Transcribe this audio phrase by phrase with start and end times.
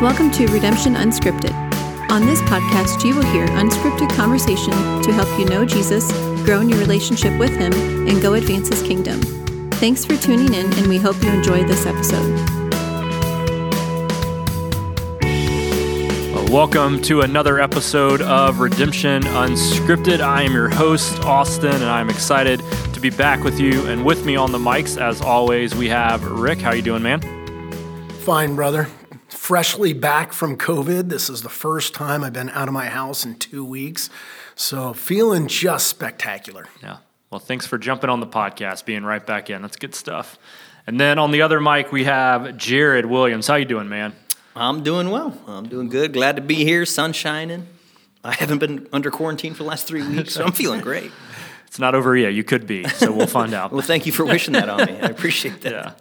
[0.00, 1.52] Welcome to Redemption Unscripted.
[2.08, 4.70] On this podcast, you will hear unscripted conversation
[5.02, 6.12] to help you know Jesus,
[6.44, 7.72] grow in your relationship with Him,
[8.06, 9.20] and go advance His kingdom.
[9.72, 12.32] Thanks for tuning in, and we hope you enjoy this episode.
[16.48, 20.20] Welcome to another episode of Redemption Unscripted.
[20.20, 22.62] I am your host, Austin, and I'm excited
[22.94, 23.84] to be back with you.
[23.88, 26.60] And with me on the mics, as always, we have Rick.
[26.60, 27.20] How you doing, man?
[28.20, 28.88] Fine, brother
[29.48, 31.08] freshly back from COVID.
[31.08, 34.10] This is the first time I've been out of my house in two weeks.
[34.54, 36.66] So feeling just spectacular.
[36.82, 36.98] Yeah.
[37.30, 39.62] Well, thanks for jumping on the podcast, being right back in.
[39.62, 40.38] That's good stuff.
[40.86, 43.46] And then on the other mic, we have Jared Williams.
[43.46, 44.12] How you doing, man?
[44.54, 45.34] I'm doing well.
[45.46, 46.12] I'm doing good.
[46.12, 46.84] Glad to be here.
[46.84, 47.66] Sun shining.
[48.22, 51.10] I haven't been under quarantine for the last three weeks, so I'm feeling great.
[51.68, 52.32] It's not over yet.
[52.32, 53.72] You could be, so we'll find out.
[53.72, 54.98] well, thank you for wishing that on me.
[55.00, 55.72] I appreciate that.
[55.72, 55.92] Yeah.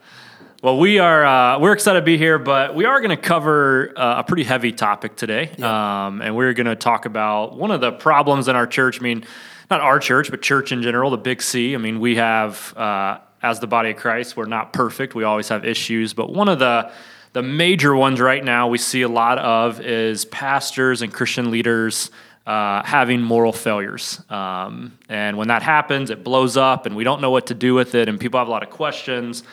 [0.63, 3.93] Well, we are uh, we're excited to be here, but we are going to cover
[3.95, 6.07] uh, a pretty heavy topic today, yeah.
[6.07, 8.99] um, and we're going to talk about one of the problems in our church.
[8.99, 9.23] I mean,
[9.69, 11.75] not our church, but church in general, the Big C.
[11.75, 15.13] I mean, we have uh, as the body of Christ, we're not perfect.
[15.13, 16.91] We always have issues, but one of the
[17.33, 22.09] the major ones right now we see a lot of is pastors and Christian leaders.
[22.47, 24.21] Uh, having moral failures.
[24.29, 27.73] Um, and when that happens, it blows up, and we don't know what to do
[27.73, 29.43] with it, and people have a lot of questions.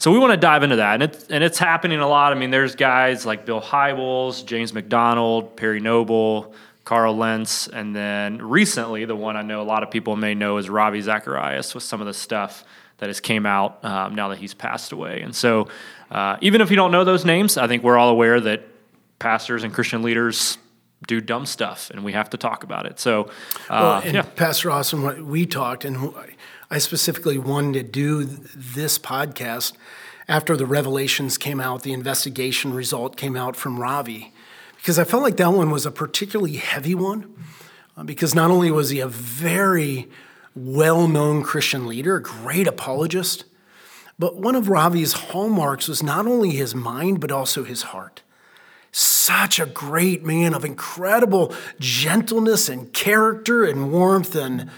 [0.00, 2.32] So we want to dive into that, and it's and it's happening a lot.
[2.32, 6.54] I mean, there's guys like Bill Hybels, James MacDonald, Perry Noble,
[6.84, 10.58] Carl Lentz, and then recently the one I know a lot of people may know
[10.58, 12.64] is Ravi Zacharias with some of the stuff
[12.98, 15.20] that has came out um, now that he's passed away.
[15.20, 15.68] And so,
[16.12, 18.66] uh, even if you don't know those names, I think we're all aware that
[19.18, 20.58] pastors and Christian leaders
[21.06, 23.00] do dumb stuff, and we have to talk about it.
[23.00, 23.24] So,
[23.68, 24.22] uh, well, yeah.
[24.22, 26.30] Pastor Austin, we talked, and I
[26.76, 29.72] specifically wanted to do this podcast
[30.28, 34.34] after the revelations came out, the investigation result came out from Ravi,
[34.76, 37.34] because I felt like that one was a particularly heavy one,
[37.96, 40.06] uh, because not only was he a very
[40.54, 43.44] well known Christian leader, a great apologist,
[44.18, 48.22] but one of Ravi's hallmarks was not only his mind, but also his heart.
[48.92, 54.70] Such a great man of incredible gentleness and character and warmth, and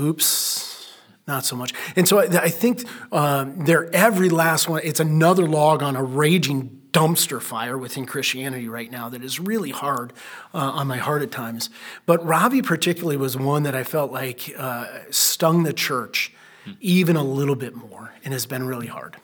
[0.00, 0.92] oops,
[1.26, 1.72] not so much.
[1.96, 4.80] And so I, I think um, they're every last one.
[4.84, 9.70] It's another log on a raging dumpster fire within Christianity right now that is really
[9.70, 10.12] hard
[10.52, 11.70] uh, on my heart at times.
[12.06, 16.32] But Ravi particularly was one that I felt like uh, stung the church
[16.80, 19.16] even a little bit more and has been really hard.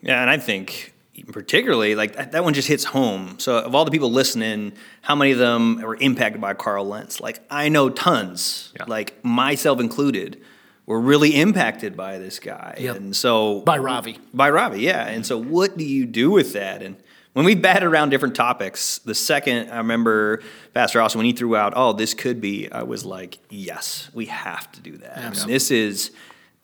[0.00, 3.38] Yeah, and I think particularly like that, that, one just hits home.
[3.38, 4.72] So of all the people listening,
[5.02, 7.20] how many of them were impacted by Carl Lentz?
[7.20, 8.84] Like I know tons, yeah.
[8.86, 10.40] like myself included
[10.86, 12.76] were really impacted by this guy.
[12.78, 12.96] Yep.
[12.96, 14.18] And so by Ravi.
[14.32, 15.06] By Ravi, yeah.
[15.06, 16.82] And so what do you do with that?
[16.82, 16.96] And
[17.32, 21.54] when we batted around different topics, the second I remember Pastor Austin when he threw
[21.54, 25.70] out, "Oh, this could be," I was like, "Yes, we have to do that." this
[25.70, 26.12] is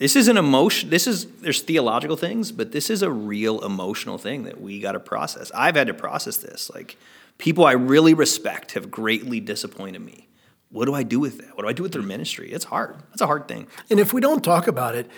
[0.02, 0.90] this is an emotion.
[0.90, 4.92] This is there's theological things, but this is a real emotional thing that we got
[4.92, 5.52] to process.
[5.54, 6.70] I've had to process this.
[6.74, 6.96] Like
[7.38, 10.28] people I really respect have greatly disappointed me
[10.72, 11.54] what do I do with that?
[11.54, 12.50] What do I do with their ministry?
[12.50, 12.96] It's hard.
[13.10, 13.66] That's a hard thing.
[13.90, 15.08] And if we don't talk about it,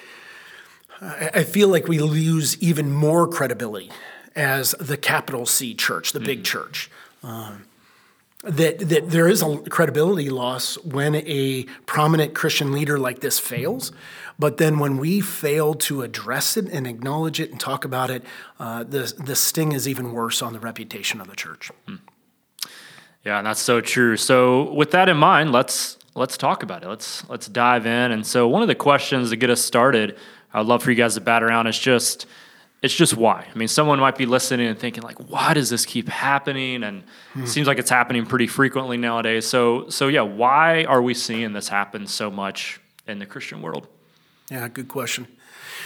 [1.00, 3.90] I feel like we lose even more credibility
[4.34, 6.44] as the capital C church, the big mm-hmm.
[6.44, 6.90] church.
[7.22, 7.66] Um,
[8.42, 13.92] that, that there is a credibility loss when a prominent Christian leader like this fails.
[14.38, 18.24] But then when we fail to address it and acknowledge it and talk about it,
[18.58, 21.70] uh, the, the sting is even worse on the reputation of the church.
[21.86, 22.00] Mm.
[23.24, 24.16] Yeah, and that's so true.
[24.16, 26.88] So with that in mind, let's let's talk about it.
[26.88, 28.12] Let's let's dive in.
[28.12, 30.16] And so one of the questions to get us started,
[30.52, 32.26] I'd love for you guys to bat around is just
[32.82, 33.46] it's just why.
[33.50, 36.82] I mean, someone might be listening and thinking like, why does this keep happening?
[36.82, 37.02] And
[37.32, 37.44] hmm.
[37.44, 39.46] it seems like it's happening pretty frequently nowadays.
[39.46, 43.88] So so yeah, why are we seeing this happen so much in the Christian world?
[44.50, 45.26] Yeah, good question.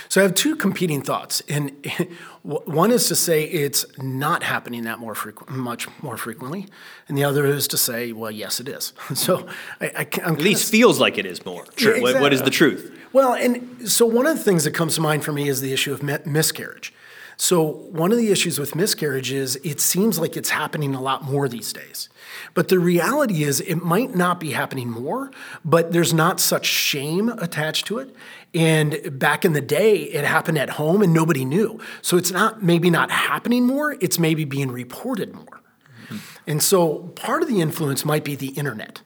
[0.09, 1.73] So I have two competing thoughts, and
[2.43, 6.67] one is to say it's not happening that more frequent, much more frequently,
[7.09, 8.93] and the other is to say, well, yes, it is.
[9.15, 9.47] So
[9.81, 11.65] I, I at least feels like it is more.
[11.77, 11.93] Sure.
[11.93, 12.15] Yeah, exactly.
[12.15, 12.99] what, what is the truth?
[13.13, 15.73] Well, and so one of the things that comes to mind for me is the
[15.73, 16.93] issue of miscarriage.
[17.41, 21.23] So one of the issues with miscarriage is it seems like it's happening a lot
[21.23, 22.09] more these days.
[22.53, 25.31] But the reality is, it might not be happening more,
[25.65, 28.15] but there's not such shame attached to it.
[28.55, 31.81] And back in the day, it happened at home and nobody knew.
[32.01, 35.61] So it's not maybe not happening more, it's maybe being reported more.
[36.07, 36.17] Mm-hmm.
[36.47, 39.03] And so part of the influence might be the internet.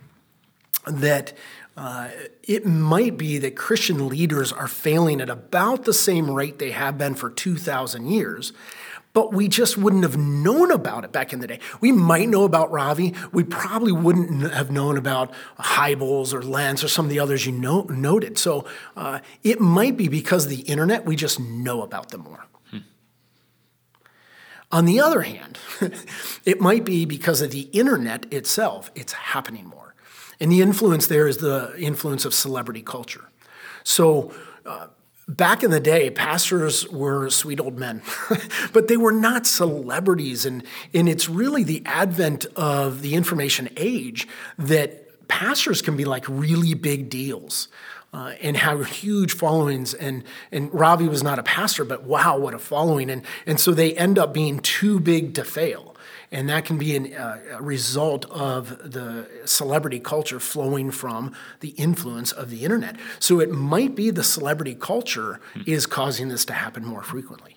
[0.87, 1.33] That
[1.77, 2.09] uh,
[2.43, 6.99] it might be that Christian leaders are failing at about the same rate they have
[6.99, 8.53] been for 2,000 years,
[9.13, 11.61] but we just wouldn't have known about it back in the day.
[11.81, 13.15] We might know about Ravi.
[13.33, 17.53] We probably wouldn't have known about Hybels or Lentz or some of the others you
[17.53, 18.39] know, noted.
[18.39, 18.65] So
[18.97, 22.47] uh, it might be because of the internet, we just know about them more.
[22.71, 22.79] Hmm.
[24.71, 25.59] On the other hand,
[26.45, 29.95] it might be because of the internet itself, it's happening more.
[30.41, 33.29] And the influence there is the influence of celebrity culture.
[33.85, 34.33] So,
[34.65, 34.89] uh,
[35.37, 38.03] back in the day, pastors were sweet old men,
[38.73, 40.47] but they were not celebrities.
[40.47, 46.25] And, and it's really the advent of the information age that pastors can be like
[46.29, 47.69] really big deals.
[48.15, 49.95] Uh, and have huge followings.
[49.95, 53.09] And, and Ravi was not a pastor, but wow, what a following.
[53.09, 55.92] And, and so they end up being too big to fail.
[56.33, 61.69] And that can be an, uh, a result of the celebrity culture flowing from the
[61.71, 62.97] influence of the internet.
[63.19, 67.57] So it might be the celebrity culture is causing this to happen more frequently.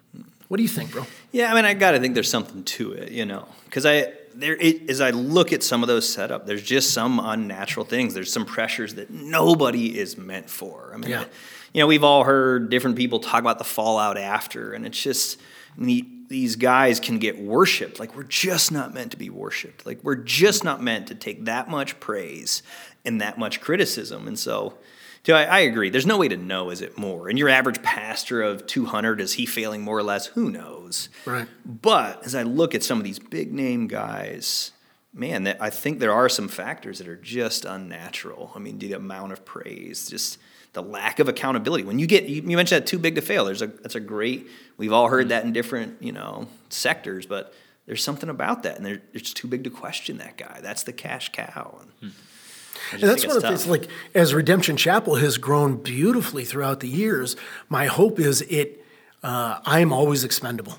[0.50, 1.08] What do you think, bro?
[1.32, 4.14] Yeah, I mean, I got to think there's something to it, you know, because I
[4.36, 8.14] there it, as I look at some of those setup, there's just some unnatural things.
[8.14, 10.92] There's some pressures that nobody is meant for.
[10.94, 11.26] I mean, yeah.
[11.74, 15.40] you know, we've all heard different people talk about the fallout after, and it's just
[15.78, 18.00] the these guys can get worshiped.
[18.00, 19.86] Like we're just not meant to be worshiped.
[19.86, 22.64] Like we're just not meant to take that much praise
[23.04, 24.28] and that much criticism.
[24.28, 24.78] And so,
[25.28, 25.90] I, I agree.
[25.90, 27.30] There's no way to know is it more.
[27.30, 30.28] And your average pastor of 200 is he failing more or less?
[30.28, 31.10] Who knows?
[31.26, 31.48] Right.
[31.66, 34.72] But as I look at some of these big name guys,
[35.14, 38.52] man, I think there are some factors that are just unnatural.
[38.56, 40.38] I mean, the amount of praise, just
[40.76, 41.84] the lack of accountability.
[41.84, 43.46] When you get, you mentioned that too big to fail.
[43.46, 47.52] There's a, that's a great, we've all heard that in different, you know, sectors, but
[47.88, 48.78] there's something about that.
[48.78, 50.60] And it's too big to question that guy.
[50.62, 51.80] That's the cash cow.
[52.02, 52.14] And,
[52.92, 56.90] and that's one of the things, like, as Redemption Chapel has grown beautifully throughout the
[56.90, 57.36] years,
[57.70, 58.86] my hope is it,
[59.24, 60.78] uh, I am always expendable.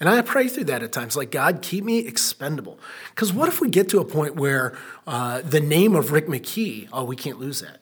[0.00, 2.78] And I pray through that at times, like, God, keep me expendable.
[3.10, 4.78] Because what if we get to a point where
[5.08, 7.80] uh, the name of Rick McKee, oh, we can't lose that.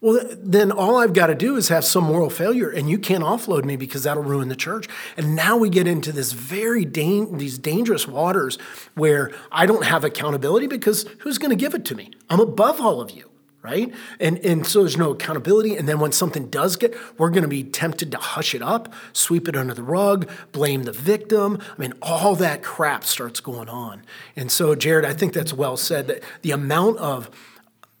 [0.00, 3.24] Well, then all I've got to do is have some moral failure, and you can't
[3.24, 4.88] offload me because that'll ruin the church.
[5.16, 8.58] And now we get into this very dan- these dangerous waters
[8.94, 12.10] where I don't have accountability because who's going to give it to me?
[12.28, 13.30] I'm above all of you,
[13.62, 13.90] right?
[14.20, 15.76] And and so there's no accountability.
[15.76, 18.92] And then when something does get, we're going to be tempted to hush it up,
[19.14, 21.58] sweep it under the rug, blame the victim.
[21.76, 24.02] I mean, all that crap starts going on.
[24.36, 26.06] And so, Jared, I think that's well said.
[26.08, 27.30] That the amount of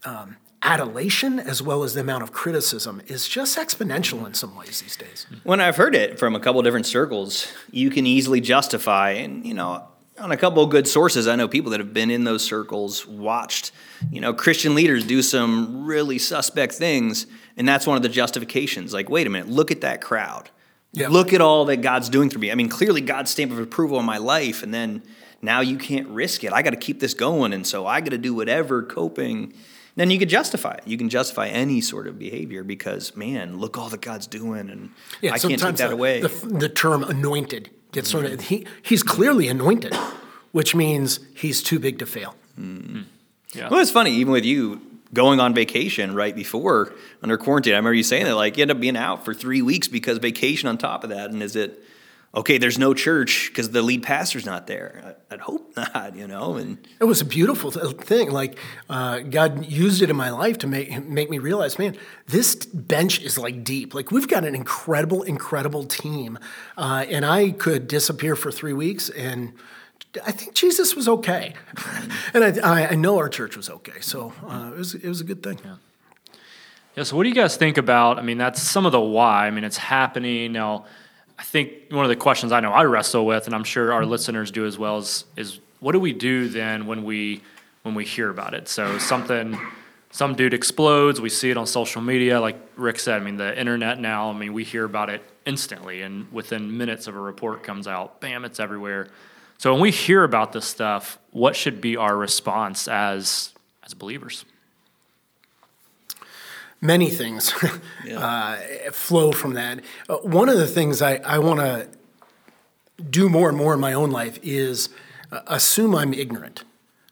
[0.04, 0.36] um,
[0.66, 4.96] adulation as well as the amount of criticism is just exponential in some ways these
[4.96, 5.26] days.
[5.44, 9.54] When I've heard it from a couple different circles, you can easily justify, and you
[9.54, 9.86] know,
[10.18, 13.06] on a couple of good sources, I know people that have been in those circles,
[13.06, 13.70] watched,
[14.10, 17.26] you know, Christian leaders do some really suspect things,
[17.56, 18.92] and that's one of the justifications.
[18.92, 20.50] Like, wait a minute, look at that crowd.
[20.92, 21.10] Yep.
[21.10, 22.50] Look at all that God's doing through me.
[22.50, 25.02] I mean, clearly God's stamp of approval on my life, and then
[25.42, 26.52] now you can't risk it.
[26.52, 29.52] I got to keep this going, and so I got to do whatever coping
[29.96, 30.82] then you can justify it.
[30.86, 34.90] You can justify any sort of behavior because, man, look all that God's doing, and
[35.20, 36.20] yeah, I can't take that the, away.
[36.20, 38.26] The, the, term anointed gets mm-hmm.
[38.26, 39.94] sort of he he's clearly anointed,
[40.52, 42.36] which means he's too big to fail.
[42.60, 43.02] Mm-hmm.
[43.54, 43.68] Yeah.
[43.70, 44.82] Well, it's funny, even with you
[45.14, 47.72] going on vacation right before under quarantine.
[47.72, 50.18] I remember you saying that, like, you end up being out for three weeks because
[50.18, 51.82] vacation on top of that, and is it?
[52.36, 55.16] Okay, there's no church because the lead pastor's not there.
[55.30, 56.56] I'd hope not, you know.
[56.56, 58.30] And it was a beautiful thing.
[58.30, 58.58] Like
[58.88, 61.96] uh, God used it in my life to make make me realize, man,
[62.26, 63.94] this bench is like deep.
[63.94, 66.38] Like we've got an incredible, incredible team,
[66.76, 69.54] uh, and I could disappear for three weeks and.
[70.24, 71.52] I think Jesus was okay,
[72.32, 75.24] and I, I, know our church was okay, so uh, it was it was a
[75.24, 75.58] good thing.
[75.62, 75.76] Yeah.
[76.94, 77.02] yeah.
[77.02, 78.18] So, what do you guys think about?
[78.18, 79.46] I mean, that's some of the why.
[79.46, 80.86] I mean, it's happening now
[81.38, 84.06] I think one of the questions I know I wrestle with, and I'm sure our
[84.06, 87.42] listeners do as well, is is what do we do then when we
[87.82, 88.68] when we hear about it?
[88.68, 89.58] So something
[90.10, 93.20] some dude explodes, we see it on social media, like Rick said.
[93.20, 94.30] I mean, the internet now.
[94.30, 98.20] I mean, we hear about it instantly, and within minutes of a report comes out,
[98.20, 99.08] bam, it's everywhere.
[99.58, 103.52] So when we hear about this stuff, what should be our response as
[103.84, 104.44] as believers?
[106.80, 107.52] Many things
[108.04, 108.18] yeah.
[108.88, 109.80] uh, flow from that.
[110.08, 111.88] Uh, one of the things I, I want to
[113.10, 114.88] do more and more in my own life is
[115.32, 116.64] uh, assume I'm ignorant.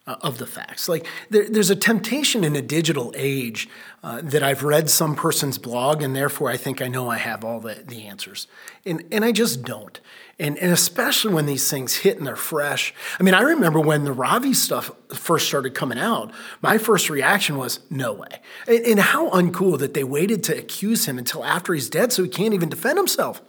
[0.07, 0.87] Uh, of the facts.
[0.87, 3.71] Like, there, there's a temptation in a digital age
[4.03, 7.43] uh, that I've read some person's blog, and therefore I think I know I have
[7.43, 8.47] all the, the answers.
[8.85, 9.99] And, and I just don't.
[10.39, 12.93] And, and especially when these things hit and they're fresh.
[13.21, 17.57] I mean, I remember when the Ravi stuff first started coming out, my first reaction
[17.57, 18.41] was, no way.
[18.67, 22.25] And, and how uncool that they waited to accuse him until after he's dead so
[22.25, 23.43] he can't even defend himself.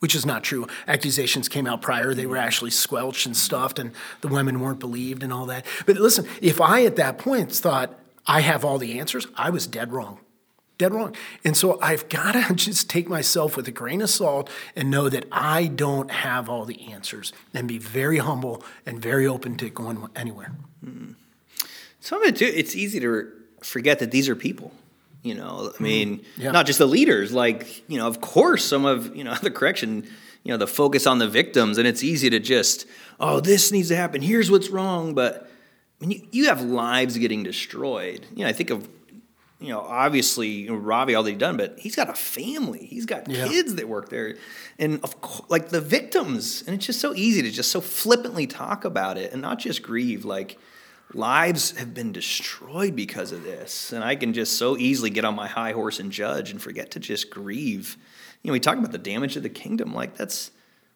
[0.00, 0.66] which is not true.
[0.86, 2.14] Accusations came out prior.
[2.14, 5.66] They were actually squelched and stuffed, and the women weren't believed and all that.
[5.86, 9.66] But listen, if I at that point thought I have all the answers, I was
[9.66, 10.20] dead wrong.
[10.78, 11.14] Dead wrong.
[11.44, 15.08] And so I've got to just take myself with a grain of salt and know
[15.08, 19.68] that I don't have all the answers and be very humble and very open to
[19.70, 20.52] going anywhere.
[20.84, 21.12] Hmm.
[22.00, 23.30] Some of it too, it's easy to
[23.60, 24.72] forget that these are people.
[25.24, 25.82] You know, I hmm.
[25.82, 26.52] mean, Yeah.
[26.52, 27.32] not just the leaders.
[27.32, 30.06] Like, you know, of course, some of you know the correction.
[30.44, 32.86] You know, the focus on the victims, and it's easy to just,
[33.20, 34.22] oh, this needs to happen.
[34.22, 35.12] Here's what's wrong.
[35.12, 35.50] But
[36.00, 38.24] I mean, you, you have lives getting destroyed.
[38.34, 38.88] You know, I think of,
[39.60, 42.86] you know, obviously you know, Ravi he's done, but he's got a family.
[42.86, 43.48] He's got Yeah.
[43.48, 44.36] kids that work there,
[44.78, 46.62] and of course, like the victims.
[46.66, 49.82] And it's just so easy to just so flippantly talk about it and not just
[49.82, 50.24] grieve.
[50.24, 50.58] Like
[51.12, 55.34] lives have been destroyed because of this, and I can just so easily get on
[55.34, 57.96] my high horse and judge and forget to just grieve.
[58.42, 59.92] You know, we talk about the damage of the kingdom.
[59.92, 60.52] Like that's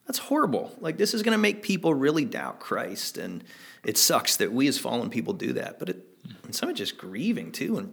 [0.06, 0.72] that's horrible.
[0.80, 3.42] Like this is going to make people really doubt Christ, and
[3.84, 5.80] it sucks that we as fallen people do that.
[5.80, 6.06] But it,
[6.44, 7.92] and some of just grieving too, and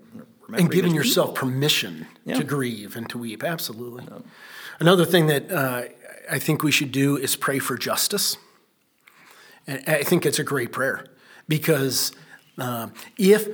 [0.53, 1.49] and giving yourself people.
[1.49, 2.35] permission Yeah.
[2.35, 3.43] to grieve and to weep.
[3.43, 4.05] Absolutely.
[4.79, 5.83] Another thing that uh,
[6.31, 8.37] I think we should do is pray for justice.
[9.67, 11.05] And I think it's a great prayer
[11.47, 12.11] because
[12.57, 13.47] um, if,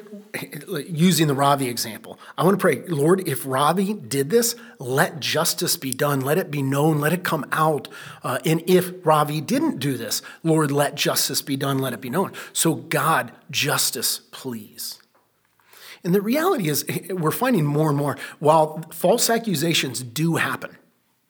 [0.90, 5.78] using the Ravi example, I want to pray, Lord, if Ravi did this, let justice
[5.78, 7.88] be done, let it be known, let it come out.
[8.24, 12.10] Uh, and if Ravi didn't do this, Lord, let justice be done, let it be
[12.10, 12.32] known.
[12.54, 15.00] So, God, justice, please.
[16.06, 20.36] And the reality is, eh, eh, we're finding more and more, while false accusations do
[20.36, 20.78] happen,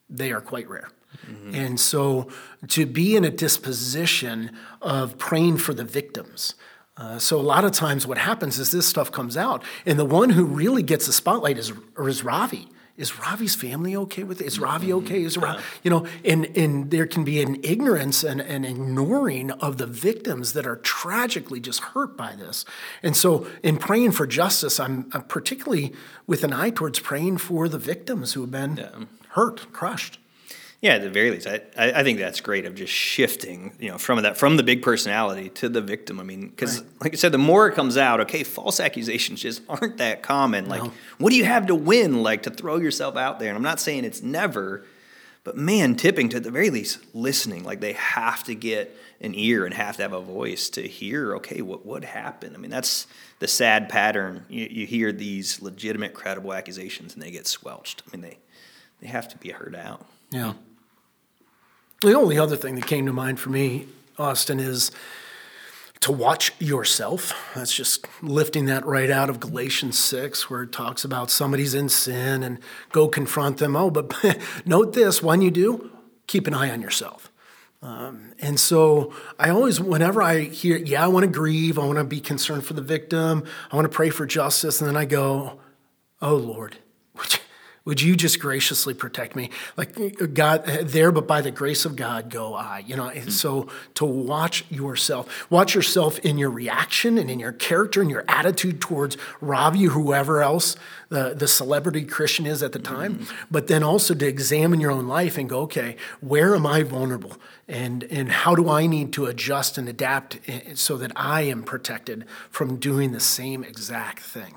[0.10, 0.90] they are quite rare.
[1.26, 1.56] Mm-hmm.
[1.56, 2.28] And so
[2.68, 4.52] to be in a disposition
[4.82, 6.56] of praying for the victims.
[6.98, 10.06] Uh, so a lot of times what happens is this stuff comes out, and the
[10.06, 12.68] one who really gets the spotlight is, is Ravi.
[12.98, 14.48] Is Ravi's family okay with it?
[14.48, 15.06] Is Ravi mm-hmm.
[15.06, 15.24] okay?
[15.24, 19.78] Is Ravi, you know, and, and there can be an ignorance and an ignoring of
[19.78, 22.64] the victims that are tragically just hurt by this.
[23.04, 25.94] And so in praying for justice, I'm, I'm particularly
[26.26, 30.20] with an eye towards praying for the victims who have been hurt, crushed.
[30.86, 33.98] Yeah, at the very least, I, I think that's great of just shifting, you know,
[33.98, 36.20] from that from the big personality to the victim.
[36.20, 39.64] I mean, because like I said, the more it comes out, okay, false accusations just
[39.68, 40.70] aren't that common.
[40.70, 40.84] Like,
[41.18, 42.22] what do you have to win?
[42.22, 44.86] Like to throw yourself out there, and I'm not saying it's never,
[45.44, 47.64] but man, tipping to the very least, listening.
[47.64, 51.36] Like they have to get an ear and have to have a voice to hear.
[51.38, 52.56] Okay, what what happened?
[52.56, 53.08] I mean, that's
[53.40, 54.46] the sad pattern.
[54.50, 58.04] You, you hear these legitimate, credible accusations, and they get squelched.
[58.06, 58.38] I mean, they
[59.02, 60.06] they have to be heard out.
[60.30, 60.54] Yeah.
[62.06, 63.88] The only other thing that came to mind for me,
[64.20, 64.92] Austin, is
[66.02, 67.34] to watch yourself.
[67.56, 71.90] That's just lifting that right out of Galatians 6, where it talks about somebody's in
[71.90, 72.60] sin and
[72.92, 73.76] go confront them.
[73.76, 74.14] Oh, but
[74.66, 75.90] note this when you do,
[76.28, 77.32] keep an eye on yourself.
[77.82, 81.98] Um, and so I always, whenever I hear, yeah, I want to grieve, I want
[81.98, 85.06] to be concerned for the victim, I want to pray for justice, and then I
[85.06, 85.60] go,
[86.22, 86.78] oh Lord,
[87.86, 89.52] would you, just graciously protect me?
[89.78, 92.84] Like God, there, but by the grace of God go I.
[92.86, 97.52] You know, and so to watch yourself, watch yourself in your reaction and in your
[97.52, 100.76] character and your attitude towards Ravi whoever else
[101.10, 105.08] the, the celebrity Christian is at the time, but then also to examine your own
[105.08, 107.38] life and go, okay, where am I vulnerable?
[107.68, 111.64] And, and how do I need to adjust and adapt eh, so that I am
[111.64, 114.56] protected from doing the same exact thing?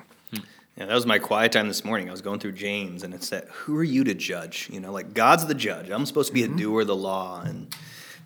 [0.78, 2.08] Yeah, that was my quiet time this morning.
[2.08, 4.68] I was going through James, and it's that who are you to judge?
[4.72, 5.90] You know, like God's the judge.
[5.90, 6.56] I'm supposed to be a mm-hmm.
[6.56, 7.74] doer of the law, and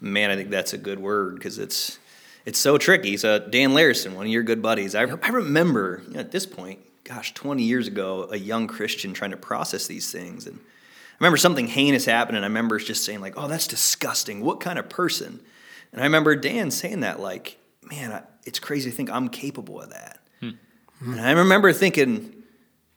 [0.02, 1.98] man, I think that's a good word because it's
[2.44, 3.16] it's so tricky.
[3.16, 6.44] So Dan Larison, one of your good buddies, I, I remember you know, at this
[6.44, 11.14] point, gosh, 20 years ago, a young Christian trying to process these things, and I
[11.20, 14.44] remember something heinous happened, and I remember just saying like, "Oh, that's disgusting.
[14.44, 15.40] What kind of person?"
[15.90, 19.80] And I remember Dan saying that like, "Man, I, it's crazy to think I'm capable
[19.80, 20.50] of that." Hmm.
[21.00, 22.41] And I remember thinking,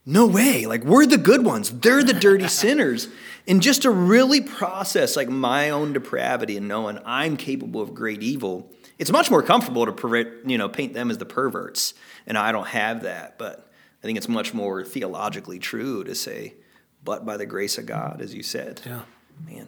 [0.05, 0.65] no way.
[0.65, 1.71] Like we're the good ones.
[1.71, 3.07] They're the dirty sinners.
[3.47, 8.23] And just to really process like my own depravity and knowing I'm capable of great
[8.23, 11.93] evil, it's much more comfortable to pervert, you know, paint them as the perverts.
[12.25, 13.37] And I don't have that.
[13.37, 13.71] But
[14.01, 16.55] I think it's much more theologically true to say,
[17.03, 18.81] but by the grace of God, as you said.
[18.85, 19.01] Yeah.
[19.45, 19.67] Man.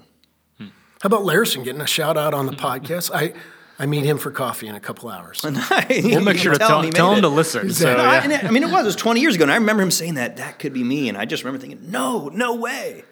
[0.58, 0.67] Hmm.
[1.01, 3.12] How about Larison getting a shout out on the podcast?
[3.13, 3.34] I,
[3.80, 5.42] I meet him for coffee in a couple hours.
[5.90, 7.72] We'll make sure to tell, tell him to listen.
[7.72, 8.24] So, No, I, yeah.
[8.40, 8.82] and I mean, it was.
[8.82, 11.10] It was 20 years ago, and I remember him saying that that could be me,
[11.10, 13.04] and I just remember thinking, no, no way.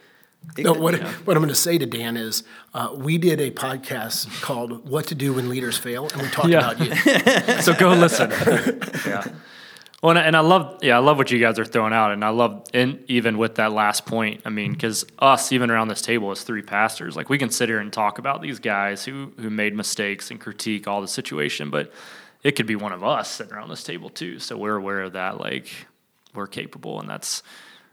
[0.57, 1.09] It No, could- what, you know.
[1.25, 2.43] what I'm going to say to Dan is
[2.73, 6.49] uh, we did a podcast called What to Do When Leaders Fail, and we talked
[6.49, 6.71] Yeah.
[6.71, 6.79] about
[7.55, 7.61] you.
[7.61, 8.29] so go listen.
[9.05, 9.23] yeah.
[10.03, 12.11] Well, and I, and I love, yeah, I love what you guys are throwing out,
[12.11, 15.87] and I love, and even with that last point, I mean, because us, even around
[15.87, 19.05] this table, as three pastors, like we can sit here and talk about these guys
[19.05, 21.91] who who made mistakes and critique all the situation, but
[22.43, 24.37] it could be one of us sitting around this table too.
[24.37, 25.69] So we're aware of that, like
[26.33, 27.41] we're capable, and that's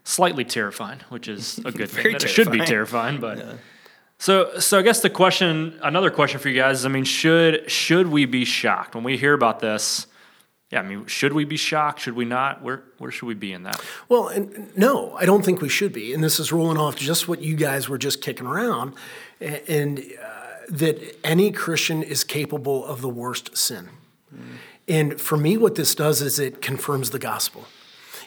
[0.03, 2.03] slightly terrifying, which is a good thing.
[2.11, 3.19] That it should be terrifying.
[3.19, 3.59] terrifying, but.
[4.19, 7.69] So, so I guess the question, another question for you guys is, I mean, should
[7.69, 10.07] should we be shocked when we hear about this?
[10.73, 11.99] Yeah, I mean, should we be shocked?
[11.99, 12.63] Should we not?
[12.63, 13.79] Where where should we be in that?
[14.09, 16.15] Well, and no, I don't think we should be.
[16.15, 18.95] And this is rolling off just what you guys were just kicking around,
[19.39, 20.31] and uh,
[20.69, 23.89] that any Christian is capable of the worst sin.
[24.87, 27.65] And for me, what this does is it confirms the gospel.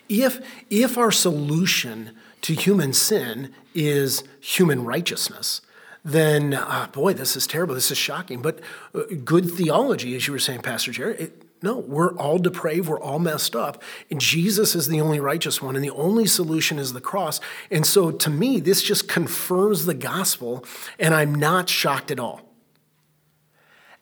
[0.09, 2.13] If if our solution
[2.43, 5.63] to human sin is human righteousness,
[6.05, 7.75] then uh, boy, this is terrible.
[7.75, 8.41] This is shocking.
[8.41, 8.61] But
[8.95, 13.01] uh, good theology, as you were saying, Pastor Jared, it, no, we're all depraved, we're
[13.01, 16.93] all messed up, and Jesus is the only righteous one, and the only solution is
[16.93, 17.41] the cross.
[17.71, 20.65] And so, to me, this just confirms the gospel,
[20.99, 22.43] and I'm not shocked at all.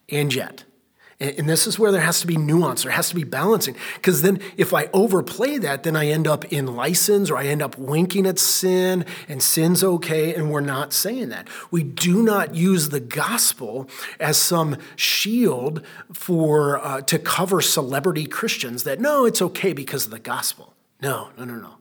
[0.09, 0.65] And yet,
[1.21, 3.77] and this is where there has to be nuance, there has to be balancing.
[3.95, 7.63] Because then, if I overplay that, then I end up in license or I end
[7.63, 11.49] up winking at sin and sin's okay, and we're not saying that.
[11.71, 18.85] We do not use the gospel as some shield for uh, to cover celebrity Christians
[18.85, 20.75] that no, it's okay because of the gospel.
[21.01, 21.75] No, no, no, no.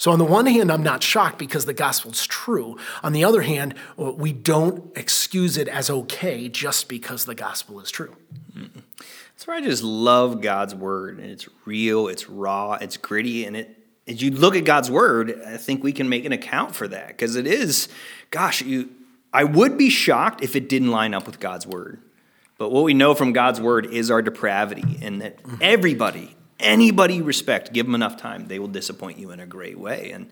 [0.00, 2.78] So, on the one hand, I'm not shocked because the gospel's true.
[3.02, 7.80] On the other hand, uh, we don't excuse it as okay just because the gospel
[7.80, 8.16] is true.
[8.54, 13.54] That's where I just love God's word, and it's real, it's raw, it's gritty, and
[13.54, 13.76] it.
[14.08, 17.08] As you look at God's word, I think we can make an account for that
[17.08, 17.90] because it is,
[18.30, 18.88] gosh, you.
[19.34, 22.00] I would be shocked if it didn't line up with God's word,
[22.56, 27.72] but what we know from God's word is our depravity, and that everybody, anybody respect,
[27.72, 30.10] give them enough time, they will disappoint you in a great way.
[30.12, 30.30] And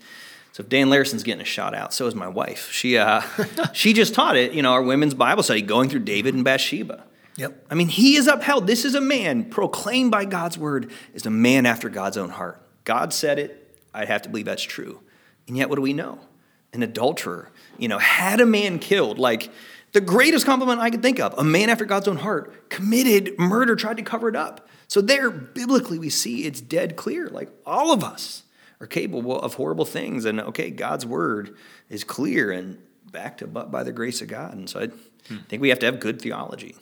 [0.53, 2.71] so if Dan Larson's getting a shout out, so is my wife.
[2.71, 3.23] She uh,
[3.73, 7.05] she just taught it, you know, our women's Bible study, going through David and Bathsheba.
[7.37, 7.67] Yep.
[7.71, 8.67] I mean, he is upheld.
[8.67, 12.61] This is a man proclaimed by God's word is a man after God's own heart.
[12.83, 13.77] God said it.
[13.95, 15.01] I'd have to believe that's true.
[15.47, 16.19] And yet, what do we know?
[16.73, 19.19] An adulterer, you know, had a man killed.
[19.19, 19.51] Like
[19.93, 21.35] the greatest compliment I could think of.
[21.39, 24.69] A man after God's own heart committed murder, tried to cover it up.
[24.89, 27.29] So there, biblically, we see it's dead clear.
[27.29, 28.43] Like all of us
[28.81, 30.25] are capable of horrible things.
[30.25, 31.57] And okay, God's word
[31.89, 32.79] is clear and
[33.13, 34.55] backed up by the grace of God.
[34.55, 34.89] And so I
[35.49, 36.75] think we have to have good theology.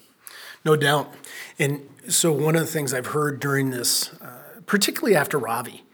[0.64, 1.12] No doubt.
[1.58, 5.84] And so, one of the things I've heard during this, uh, particularly after Ravi,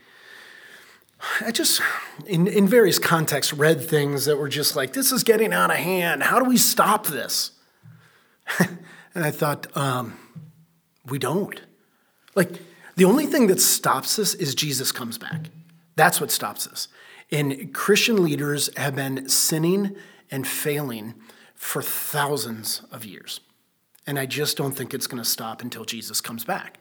[1.40, 1.83] I just,
[2.27, 5.77] in, in various contexts, read things that were just like, this is getting out of
[5.77, 6.22] hand.
[6.22, 7.53] How do we stop this?
[8.59, 10.18] and I thought, um,
[11.05, 11.61] we don't.
[12.34, 12.50] Like,
[12.96, 15.50] the only thing that stops us is Jesus comes back.
[15.96, 16.88] That's what stops us.
[17.30, 19.96] And Christian leaders have been sinning
[20.30, 21.14] and failing
[21.54, 23.40] for thousands of years.
[24.06, 26.78] And I just don't think it's going to stop until Jesus comes back.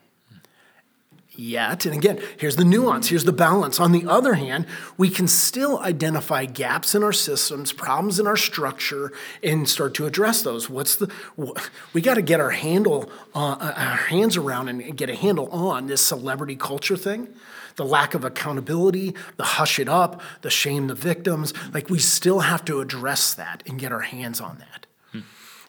[1.34, 3.80] Yet, and again, here's the nuance, here's the balance.
[3.80, 4.66] On the other hand,
[4.98, 10.04] we can still identify gaps in our systems, problems in our structure, and start to
[10.04, 10.68] address those.
[10.68, 11.10] What's the,
[11.94, 15.86] we got to get our handle, uh, our hands around and get a handle on
[15.86, 17.28] this celebrity culture thing
[17.76, 21.54] the lack of accountability, the hush it up, the shame the victims.
[21.72, 24.86] Like, we still have to address that and get our hands on that.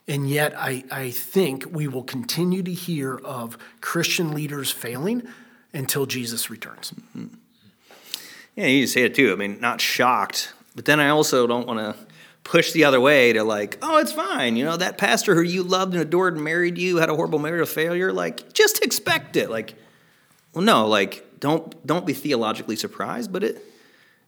[0.05, 5.25] And yet, I, I think we will continue to hear of Christian leaders failing
[5.73, 6.93] until Jesus returns.
[8.55, 9.31] Yeah, you say it too.
[9.31, 11.95] I mean, not shocked, but then I also don't want to
[12.43, 14.55] push the other way to like, oh, it's fine.
[14.55, 17.39] You know, that pastor who you loved and adored and married you had a horrible
[17.39, 18.11] marital failure.
[18.11, 19.49] Like, just expect it.
[19.49, 19.75] Like,
[20.53, 23.61] well, no, like, don't don't be theologically surprised, but it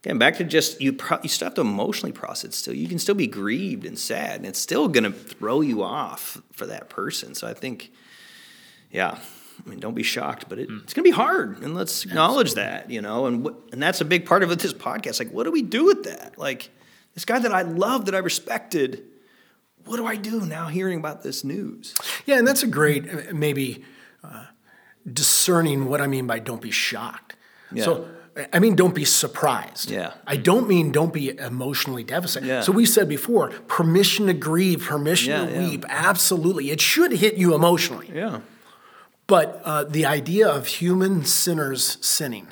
[0.03, 2.73] again back to just you pro, you still have to emotionally process still.
[2.73, 6.65] You can still be grieved and sad, and it's still gonna throw you off for
[6.65, 7.36] that person.
[7.36, 7.91] So I think,
[8.91, 9.19] yeah,
[9.65, 12.55] I mean, don't be shocked, but it, it's going to be hard, and let's acknowledge
[12.55, 13.25] that, you know.
[13.25, 15.19] And what, and that's a big part of it, this podcast.
[15.19, 16.37] Like, what do we do with that?
[16.37, 16.69] Like,
[17.13, 19.03] this guy that I loved, that I respected,
[19.85, 21.95] what do I do now hearing about this news?
[22.25, 23.85] Yeah, and that's a great, uh, maybe
[24.23, 24.45] uh,
[25.11, 27.35] discerning what I mean by don't be shocked.
[27.71, 27.85] Yeah.
[27.85, 28.07] So,
[28.51, 29.89] I mean, don't be surprised.
[29.89, 30.13] Yeah.
[30.27, 32.47] I don't mean don't be emotionally devastated.
[32.47, 32.61] Yeah.
[32.61, 35.69] So we said before, permission to grieve, permission Yeah, to yeah.
[35.69, 35.85] weep.
[35.87, 38.11] Absolutely, it should hit you emotionally.
[38.13, 38.41] Yeah.
[39.27, 42.47] But uh, the idea of human sinners sinning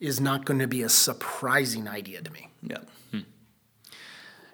[0.00, 2.50] is not going to be a surprising idea to me.
[2.62, 2.78] Yeah.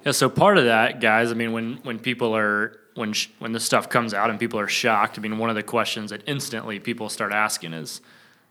[0.05, 1.31] Yeah, so part of that, guys.
[1.31, 4.59] I mean, when when people are when sh- when this stuff comes out and people
[4.59, 5.19] are shocked.
[5.19, 8.01] I mean, one of the questions that instantly people start asking is,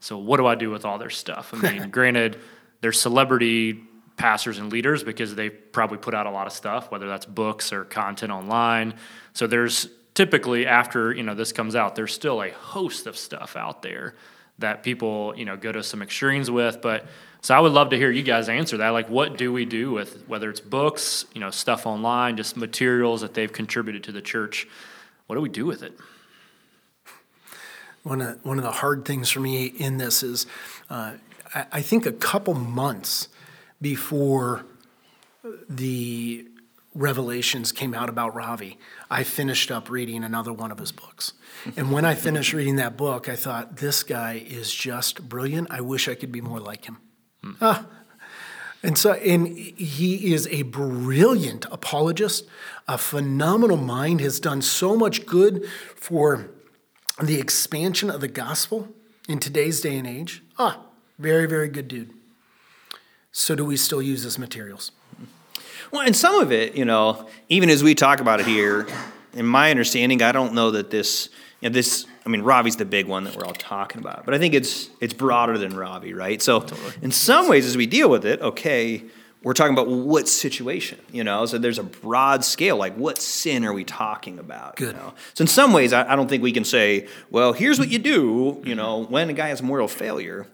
[0.00, 1.52] So what do I do with all their stuff?
[1.52, 2.38] I mean, granted,
[2.80, 3.80] they're celebrity
[4.16, 7.72] pastors and leaders because they probably put out a lot of stuff, whether that's books
[7.72, 8.94] or content online.
[9.32, 13.56] So there's typically after you know this comes out, there's still a host of stuff
[13.56, 14.14] out there
[14.58, 16.80] that people you know go to some extremes with.
[16.80, 17.06] But
[17.42, 18.90] so I would love to hear you guys answer that.
[18.90, 23.22] Like, what do we do with whether it's books, you know, stuff online, just materials
[23.22, 24.68] that they've contributed to the church?
[25.26, 25.98] What do we do with it?
[28.02, 30.46] One of, one of the hard things for me in this is
[30.90, 31.12] uh,
[31.54, 33.28] I, I think a couple months
[33.80, 34.64] before
[35.68, 36.46] the
[36.94, 38.78] revelations came out about Ravi,
[39.10, 41.32] I finished up reading another one of his books.
[41.76, 45.68] And when I finished reading that book, I thought, this guy is just brilliant.
[45.70, 46.98] I wish I could be more like him.
[47.42, 47.52] Hmm.
[47.60, 47.86] Ah.
[48.82, 52.46] And so, and he is a brilliant apologist,
[52.88, 56.48] a phenomenal mind, has done so much good for
[57.20, 58.88] the expansion of the gospel
[59.28, 60.42] in today's day and age.
[60.58, 60.86] Ah,
[61.18, 62.14] very, very good dude.
[63.32, 64.92] So, do we still use his materials?
[65.90, 68.86] Well, and some of it, you know, even as we talk about it here,
[69.32, 71.28] in my understanding, I don't know that this,
[71.60, 72.06] you know, this.
[72.24, 74.90] I mean, Ravi's the big one that we're all talking about, but I think it's
[75.00, 76.40] it's broader than Ravi, right?
[76.40, 76.94] So, totally.
[77.02, 79.02] in some ways, as we deal with it, okay,
[79.42, 81.46] we're talking about what situation, you know.
[81.46, 84.76] So there's a broad scale, like what sin are we talking about?
[84.76, 84.94] Good.
[84.94, 85.14] You know?
[85.34, 87.98] So in some ways, I, I don't think we can say, well, here's what you
[87.98, 90.46] do, you know, when a guy has moral failure.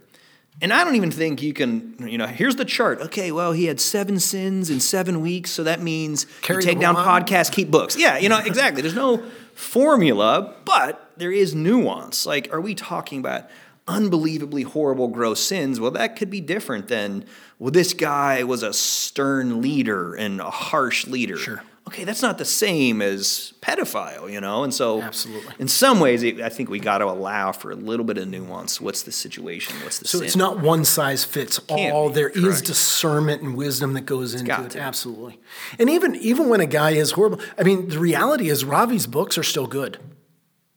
[0.63, 3.01] And I don't even think you can, you know, here's the chart.
[3.03, 7.53] Okay, well, he had seven sins in seven weeks, so that means take down podcasts,
[7.53, 7.97] keep books.
[7.99, 8.81] Yeah, you know, exactly.
[8.81, 9.23] There's no
[9.55, 12.25] formula, but there is nuance.
[12.25, 13.51] Like, are we talking about
[13.87, 15.79] unbelievably horrible, gross sins?
[15.79, 17.27] Well, that could be different than,
[17.59, 21.37] well, this guy was a stern leader and a harsh leader.
[21.37, 24.65] Sure okay, that's not the same as pedophile, you know?
[24.65, 25.55] And so, absolutely.
[25.59, 28.81] In some ways, I think we got to allow for a little bit of nuance.
[28.81, 29.77] What's the situation?
[29.83, 30.27] What's the so sin?
[30.27, 32.11] it's not one size fits all.
[32.11, 32.47] There Correct.
[32.47, 34.71] is discernment and wisdom that goes it's into it.
[34.73, 34.81] To.
[34.81, 35.39] Absolutely.
[35.79, 39.39] And even even when a guy is horrible, I mean, the reality is Ravi's books
[39.39, 39.99] are still good.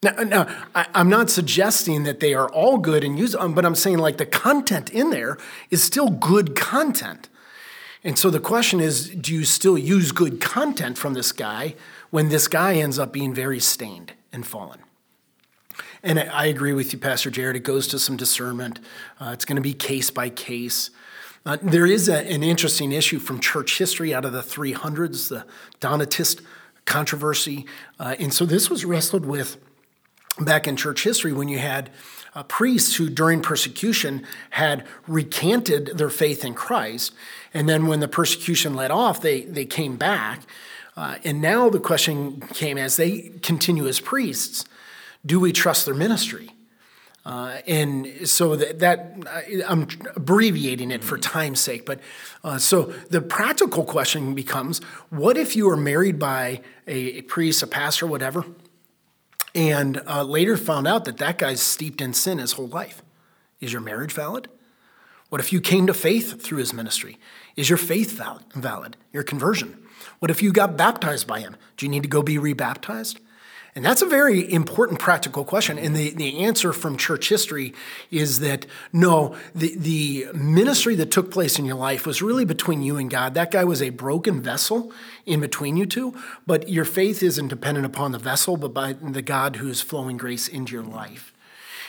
[0.02, 3.66] Now, now I, am not suggesting that they are all good and use, um, but
[3.66, 5.38] I'm saying like the content in there
[5.70, 7.28] is still good content.
[8.04, 11.76] And so the question is do you still use good content from this guy
[12.10, 14.80] when this guy ends up being very stained and fallen?
[16.02, 17.58] And I agree with you, Pastor Jared.
[17.58, 18.80] It goes to some discernment.
[19.20, 20.92] Uh, it's going to be case by case.
[21.46, 25.46] Uh, there is a, an interesting issue from church history out of the 300s, the
[25.82, 26.42] Donatist
[26.86, 27.66] controversy.
[28.00, 29.58] Uh, and so this was wrestled with
[30.40, 31.90] back in church history when you had
[32.36, 37.14] uh, priests who, during persecution, had recanted their faith in Christ.
[37.54, 40.42] And then when the persecution let off, they, they came back.
[40.96, 44.66] Uh, and now the question came as they continue as priests
[45.26, 46.52] do we trust their ministry?
[47.26, 49.14] Uh, and so that, that,
[49.68, 52.00] I'm abbreviating it for time's sake, but
[52.44, 57.62] uh, so the practical question becomes: What if you are married by a, a priest,
[57.62, 58.46] a pastor, whatever,
[59.56, 63.02] and uh, later found out that that guy's steeped in sin his whole life.
[63.60, 64.48] Is your marriage valid?
[65.30, 67.18] What if you came to faith through his ministry?
[67.56, 68.44] Is your faith valid?
[68.56, 68.98] valid?
[69.14, 69.78] Your conversion?
[70.20, 71.56] What if you got baptized by him?
[71.78, 73.20] Do you need to go be rebaptized?
[73.80, 75.80] And that's a very important practical question.
[75.80, 77.74] And the, the answer from church history
[78.12, 82.82] is that no, the, the ministry that took place in your life was really between
[82.82, 83.36] you and God.
[83.36, 84.92] That guy was a broken vessel
[85.26, 86.14] in between you two,
[86.46, 90.18] but your faith isn't dependent upon the vessel, but by the God who is flowing
[90.18, 91.34] grace into your life.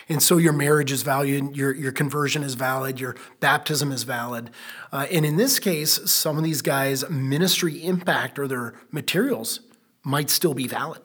[0.09, 4.51] And so your marriage is valued, your, your conversion is valid, your baptism is valid.
[4.93, 9.59] Uh, and in this case, some of these guys' ministry impact or their materials
[10.05, 11.01] might still be valid.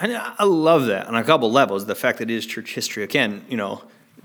[0.00, 1.86] And I love that on a couple levels.
[1.86, 3.82] The fact that it is church history again, you know,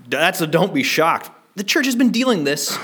[0.08, 1.30] that's a don't be shocked.
[1.56, 2.78] The church has been dealing this.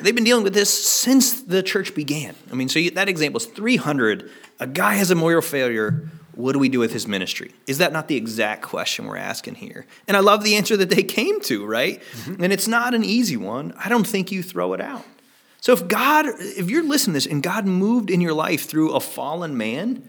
[0.00, 2.34] They've been dealing with this since the church began.
[2.50, 4.30] I mean, so that example is 300.
[4.60, 6.08] A guy has a moral failure.
[6.34, 7.52] What do we do with his ministry?
[7.66, 9.86] Is that not the exact question we're asking here?
[10.06, 12.02] And I love the answer that they came to, right?
[12.02, 12.44] Mm-hmm.
[12.44, 13.72] And it's not an easy one.
[13.82, 15.04] I don't think you throw it out.
[15.62, 18.92] So if God, if you're listening to this and God moved in your life through
[18.92, 20.08] a fallen man,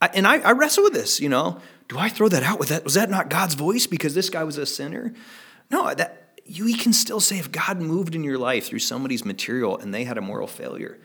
[0.00, 1.60] I, and I, I, wrestle with this, you know.
[1.88, 2.58] Do I throw that out?
[2.58, 2.84] with that?
[2.84, 5.14] Was that not God's voice because this guy was a sinner?
[5.70, 9.78] No, that you can still say if God moved in your life through somebody's material
[9.78, 10.98] and they had a moral failure,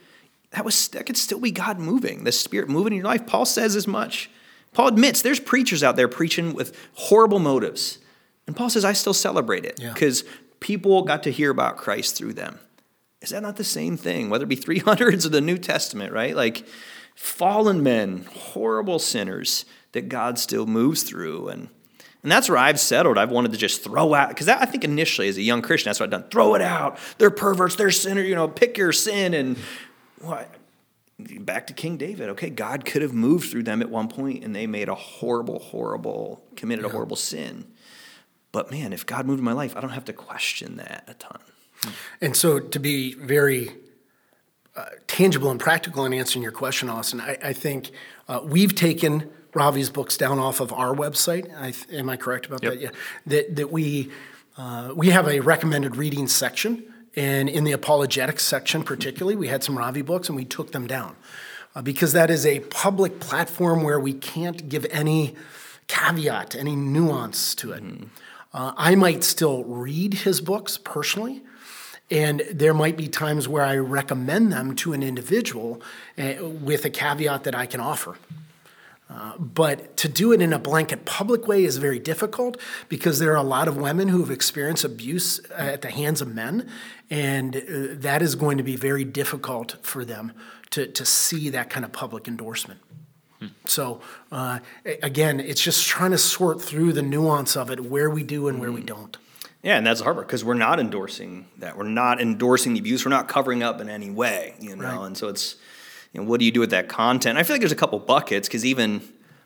[0.52, 3.26] that was that could still be God moving, the Spirit moving in your life.
[3.26, 4.30] Paul says as much.
[4.74, 8.00] Paul admits there's preachers out there preaching with horrible motives.
[8.48, 10.30] And Paul says, I still celebrate it because yeah.
[10.60, 12.60] people got to hear about Christ through them.
[13.22, 14.30] Is that not the same thing?
[14.30, 16.36] Whether it be 300s or the New Testament, right?
[16.36, 16.66] Like,
[17.16, 21.50] fallen men, horrible sinners that God still moves through.
[21.50, 21.70] And
[22.24, 23.18] And that's where I've settled.
[23.18, 26.00] I've wanted to just throw out, because I think initially as a young Christian, that's
[26.00, 26.30] what I've done.
[26.30, 27.00] Throw it out.
[27.18, 29.34] They're perverts, they're sinners, you know, pick your sin.
[29.34, 29.58] And
[30.22, 30.46] well,
[31.18, 32.30] back to King David.
[32.30, 35.60] Okay, God could have moved through them at one point and they made a horrible,
[35.60, 36.90] horrible, committed yeah.
[36.90, 37.66] a horrible sin.
[38.52, 41.14] But man, if God moved in my life, I don't have to question that a
[41.16, 41.40] ton.
[42.22, 43.72] And so to be very
[44.76, 47.92] uh, tangible and practical in answering your question, Austin, I, I think
[48.28, 51.54] uh, we've taken Ravi's books down off of our website.
[51.54, 52.74] I, am I correct about yep.
[52.74, 52.82] that?
[52.82, 52.90] Yeah.
[53.26, 54.12] That that we
[54.58, 56.84] uh, we have a recommended reading section,
[57.16, 60.88] and in the apologetics section, particularly, we had some Ravi books, and we took them
[60.88, 61.16] down
[61.76, 65.36] uh, because that is a public platform where we can't give any
[65.88, 67.84] caveat, any nuance to it.
[67.84, 68.08] Mm.
[68.54, 71.42] Uh, I might still read his books personally.
[72.12, 75.82] And there might be times where I recommend them to an individual
[76.18, 78.18] uh, with a caveat that I can offer.
[79.10, 83.32] Uh, but to do it in a blanket public way is very difficult because there
[83.34, 86.70] are a lot of women who have experienced abuse at the hands of men,
[87.10, 90.32] and uh, that is going to be very difficult for them
[90.70, 92.80] to, to see that kind of public endorsement.
[93.40, 93.48] Hmm.
[93.66, 94.00] So,
[94.32, 94.60] uh,
[95.04, 98.62] again, it's just trying to sort through the nuance of it, where we do and
[98.62, 98.88] where we hmm.
[98.88, 99.18] don't.
[99.64, 101.78] Yeah, and that's the hard part because we're not endorsing that.
[101.78, 103.06] We're not endorsing the abuse.
[103.06, 104.84] We're not covering up in any way, you know.
[104.84, 105.06] Right.
[105.06, 105.56] And so it's
[106.14, 107.38] you know, what do you do with that content?
[107.38, 109.02] I feel like there's a couple buckets because even,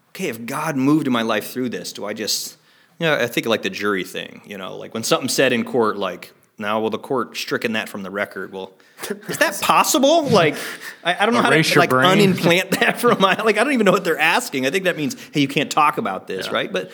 [0.10, 2.58] okay, if God moved in my life through this, do I just,
[3.00, 5.64] you know, I think like the jury thing, you know, like when something said in
[5.64, 8.54] court, like, now, well, the court stricken that from the record.
[8.54, 8.72] Well,
[9.10, 10.24] is that possible?
[10.30, 10.56] Like,
[11.04, 12.34] I, I don't know Erase how to like brain.
[12.34, 13.58] unimplant that from my like.
[13.58, 14.66] I don't even know what they're asking.
[14.66, 16.54] I think that means, hey, you can't talk about this, yeah.
[16.54, 16.72] right?
[16.72, 16.92] But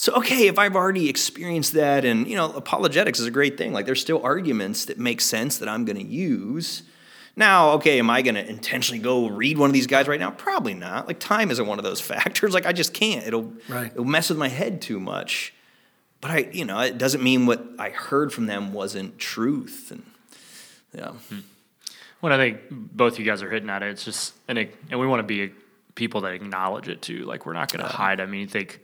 [0.00, 3.72] so okay, if I've already experienced that, and you know, apologetics is a great thing.
[3.72, 6.84] Like, there's still arguments that make sense that I'm going to use.
[7.34, 10.30] Now, okay, am I going to intentionally go read one of these guys right now?
[10.30, 11.08] Probably not.
[11.08, 12.54] Like time isn't one of those factors.
[12.54, 13.26] Like I just can't.
[13.26, 13.90] It'll right.
[13.90, 15.52] it'll mess with my head too much.
[16.20, 19.90] But I, you know, it doesn't mean what I heard from them wasn't truth.
[19.90, 20.04] And
[20.94, 21.08] yeah.
[21.08, 21.40] Hmm.
[22.22, 23.88] Well, I think both you guys are hitting at it.
[23.88, 25.52] It's just and it, and we want to be
[25.96, 27.24] people that acknowledge it too.
[27.24, 28.20] Like we're not going to hide.
[28.20, 28.80] I mean, you think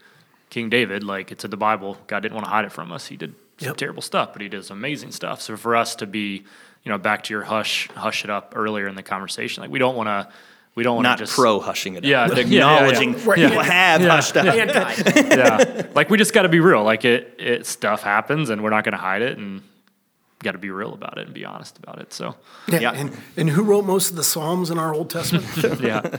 [0.55, 1.97] King David, like it's in the Bible.
[2.07, 3.07] God didn't want to hide it from us.
[3.07, 3.77] He did some yep.
[3.77, 5.41] terrible stuff, but he did some amazing stuff.
[5.41, 6.45] So for us to be
[6.85, 9.61] you know, back to your hush, hush it up earlier in the conversation.
[9.61, 10.29] Like we don't want to,
[10.75, 12.37] we don't want to just pro hushing it yeah, up.
[12.37, 13.47] acknowledging yeah, yeah, yeah.
[13.49, 14.45] people have hushed up.
[15.15, 16.83] yeah, like we just got to be real.
[16.83, 19.63] Like it, it stuff happens, and we're not going to hide it, and
[20.43, 22.13] got to be real about it and be honest about it.
[22.13, 22.35] So
[22.67, 25.47] yeah, And, and who wrote most of the Psalms in our Old Testament?
[25.81, 26.17] yeah,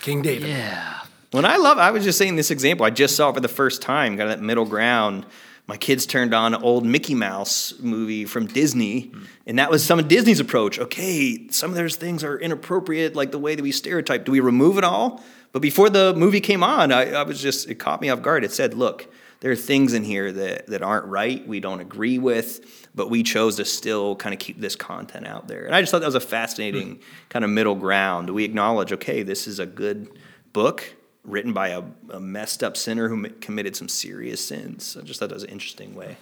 [0.00, 0.48] King David.
[0.48, 1.00] Yeah.
[1.34, 2.86] When I love, I was just saying this example.
[2.86, 4.14] I just saw it for the first time.
[4.14, 5.26] Got that middle ground
[5.66, 9.26] my kids turned on an old Mickey Mouse movie from Disney, mm.
[9.46, 10.78] and that was some of Disney's approach.
[10.78, 14.26] Okay, some of those things are inappropriate, like the way that we stereotype.
[14.26, 15.24] Do we remove it all?
[15.52, 18.44] But before the movie came on, I, I was just, it caught me off guard.
[18.44, 22.18] It said, look, there are things in here that, that aren't right, we don't agree
[22.18, 25.64] with, but we chose to still kind of keep this content out there.
[25.64, 27.02] And I just thought that was a fascinating mm.
[27.30, 28.28] kind of middle ground.
[28.30, 30.10] We acknowledge, okay, this is a good
[30.52, 30.94] book
[31.24, 34.96] written by a, a messed up sinner who committed some serious sins.
[35.00, 36.18] I just thought that was an interesting way.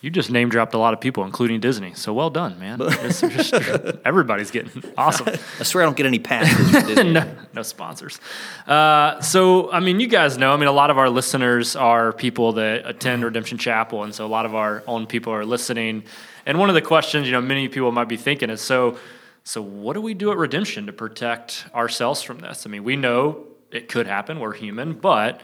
[0.00, 1.92] You just name dropped a lot of people, including Disney.
[1.94, 2.78] So well done, man.
[2.78, 3.52] just,
[4.04, 5.26] everybody's getting awesome.
[5.58, 6.96] I swear I don't get any passes.
[7.04, 8.20] no, no, sponsors.
[8.64, 12.12] Uh, so, I mean, you guys know, I mean, a lot of our listeners are
[12.12, 14.04] people that attend Redemption Chapel.
[14.04, 16.04] And so a lot of our own people are listening.
[16.46, 18.98] And one of the questions, you know, many people might be thinking is so,
[19.42, 22.66] so what do we do at Redemption to protect ourselves from this?
[22.66, 24.40] I mean, we know it could happen.
[24.40, 25.40] We're human, but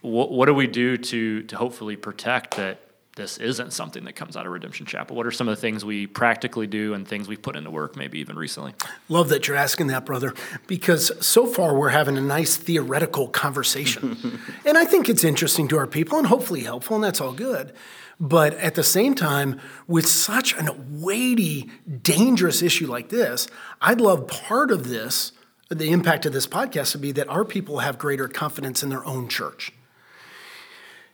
[0.00, 2.80] what, what do we do to to hopefully protect that
[3.18, 5.16] this isn't something that comes out of Redemption Chapel?
[5.16, 7.96] What are some of the things we practically do and things we've put into work,
[7.96, 8.74] maybe even recently?
[9.08, 10.32] Love that you're asking that, brother,
[10.68, 14.40] because so far we're having a nice theoretical conversation.
[14.64, 17.74] and I think it's interesting to our people and hopefully helpful, and that's all good.
[18.20, 21.70] But at the same time, with such a weighty,
[22.02, 23.48] dangerous issue like this,
[23.80, 25.32] I'd love part of this
[25.68, 29.04] the impact of this podcast would be that our people have greater confidence in their
[29.04, 29.72] own church.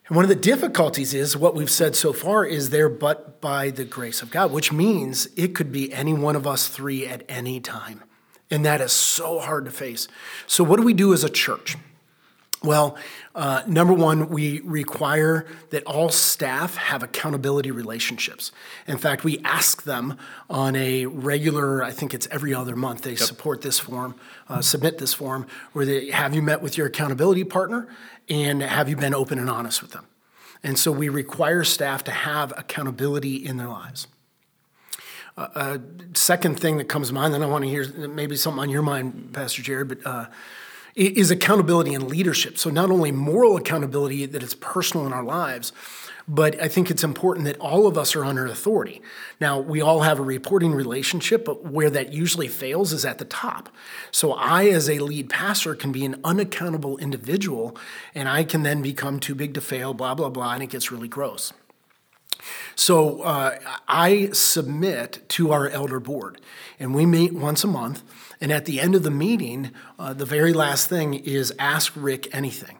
[0.07, 3.71] And one of the difficulties is what we've said so far is there but by
[3.71, 7.25] the grace of God, which means it could be any one of us three at
[7.29, 8.05] any time.
[8.51, 10.07] And that is so hard to face.
[10.47, 11.77] So, what do we do as a church?
[12.65, 12.97] Well,
[13.35, 18.53] uh, number one, we require that all staff have accountability relationships.
[18.87, 20.17] In fact, we ask them
[20.49, 23.19] on a regular, I think it's every other month, they yep.
[23.19, 24.15] support this form,
[24.49, 27.87] uh, submit this form, where they have you met with your accountability partner
[28.31, 30.07] and have you been open and honest with them.
[30.63, 34.07] And so we require staff to have accountability in their lives.
[35.37, 35.79] Uh, uh
[36.15, 38.81] second thing that comes to mind, and I want to hear maybe something on your
[38.81, 40.27] mind, Pastor Jared, but uh,
[40.95, 42.59] is accountability and leadership.
[42.59, 45.73] So, not only moral accountability that is personal in our lives,
[46.27, 49.03] but I think it's important that all of us are under authority.
[49.41, 53.27] Now, we all have a reporting relationship, but where that usually fails is at the
[53.27, 53.69] top.
[54.11, 57.77] So, I, as a lead pastor, can be an unaccountable individual,
[58.15, 60.91] and I can then become too big to fail, blah, blah, blah, and it gets
[60.91, 61.53] really gross.
[62.75, 66.41] So, uh, I submit to our elder board,
[66.79, 68.03] and we meet once a month.
[68.41, 72.35] And at the end of the meeting, uh, the very last thing is ask Rick
[72.35, 72.79] anything,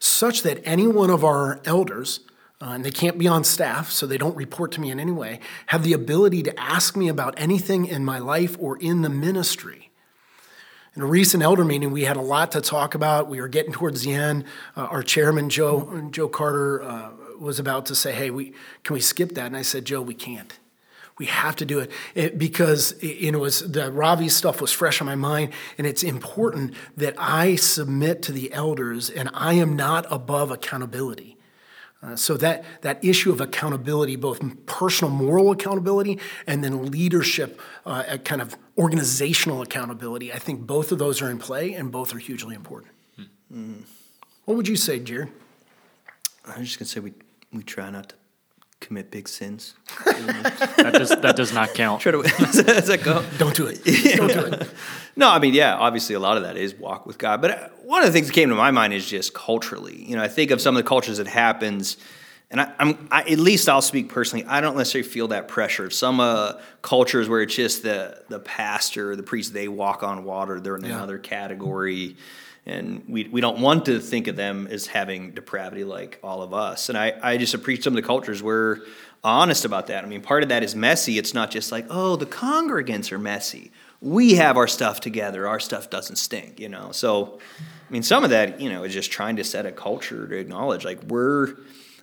[0.00, 2.20] such that any one of our elders,
[2.60, 5.12] uh, and they can't be on staff, so they don't report to me in any
[5.12, 9.10] way, have the ability to ask me about anything in my life or in the
[9.10, 9.90] ministry.
[10.94, 13.28] In a recent elder meeting, we had a lot to talk about.
[13.28, 14.44] We were getting towards the end.
[14.74, 19.00] Uh, our chairman, Joe, Joe Carter, uh, was about to say, hey, we, can we
[19.00, 19.44] skip that?
[19.44, 20.58] And I said, Joe, we can't.
[21.18, 25.00] We have to do it, it because it, it, was the Ravi stuff was fresh
[25.00, 29.76] on my mind, and it's important that I submit to the elders, and I am
[29.76, 31.36] not above accountability.
[32.02, 38.18] Uh, so that, that issue of accountability, both personal moral accountability and then leadership, uh,
[38.18, 42.18] kind of organizational accountability, I think both of those are in play and both are
[42.18, 42.92] hugely important.
[43.52, 43.84] Mm.
[44.44, 45.30] What would you say, Jared?
[46.44, 47.14] I was just gonna say we
[47.52, 48.15] we try not to
[48.80, 49.74] commit big sins.
[50.04, 52.00] that does that does not count.
[52.00, 53.24] Try to, does that go?
[53.38, 53.82] Don't do it.
[54.16, 54.68] Don't do it.
[55.16, 57.40] No, I mean, yeah, obviously a lot of that is walk with God.
[57.40, 60.04] But uh, one of the things that came to my mind is just culturally.
[60.04, 61.96] You know, I think of some of the cultures that happens,
[62.50, 64.44] and I, am at least I'll speak personally.
[64.44, 65.88] I don't necessarily feel that pressure.
[65.88, 70.60] Some uh, cultures where it's just the the pastor, the priest, they walk on water.
[70.60, 70.96] They're in yeah.
[70.96, 72.16] another category
[72.66, 76.52] and we, we don't want to think of them as having depravity like all of
[76.52, 76.88] us.
[76.88, 78.80] And I, I just appreciate some of the cultures where
[79.22, 80.04] honest about that.
[80.04, 81.18] I mean, part of that is messy.
[81.18, 83.72] It's not just like, oh, the congregants are messy.
[84.00, 85.48] We have our stuff together.
[85.48, 86.92] Our stuff doesn't stink, you know.
[86.92, 87.38] So,
[87.88, 90.36] I mean, some of that, you know, is just trying to set a culture to
[90.36, 91.56] acknowledge, like, we're.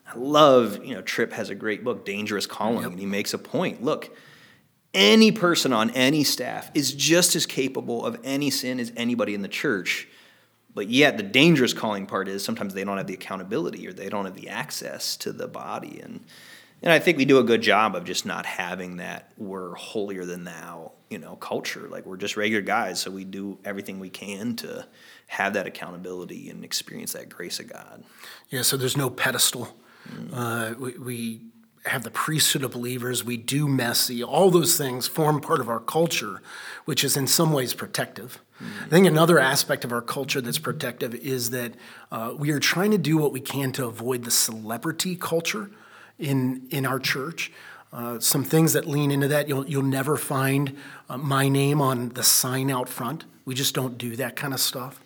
[0.06, 2.92] I love, you know, Tripp has a great book, Dangerous Calling, yep.
[2.92, 3.82] and he makes a point.
[3.82, 4.16] Look,
[4.94, 9.42] any person on any staff is just as capable of any sin as anybody in
[9.42, 10.08] the church.
[10.76, 14.10] But yet, the dangerous calling part is sometimes they don't have the accountability or they
[14.10, 16.00] don't have the access to the body.
[16.02, 16.22] And
[16.84, 20.26] and I think we do a good job of just not having that we're holier
[20.26, 21.88] than thou, you know, culture.
[21.90, 24.86] Like we're just regular guys, so we do everything we can to
[25.28, 28.04] have that accountability and experience that grace of God.
[28.50, 29.78] Yeah, so there's no pedestal.
[30.10, 30.30] Mm.
[30.34, 31.42] Uh, we, we
[31.86, 33.24] have the priesthood of believers.
[33.24, 34.22] We do messy.
[34.22, 36.42] All those things form part of our culture,
[36.84, 38.42] which is in some ways protective.
[38.86, 41.74] I think another aspect of our culture that's protective is that
[42.12, 45.70] uh, we are trying to do what we can to avoid the celebrity culture
[46.20, 47.52] in, in our church.
[47.92, 50.76] Uh, some things that lean into that, you'll, you'll never find
[51.10, 53.26] uh, my name on the sign out front.
[53.46, 55.04] We just don't do that kind of stuff.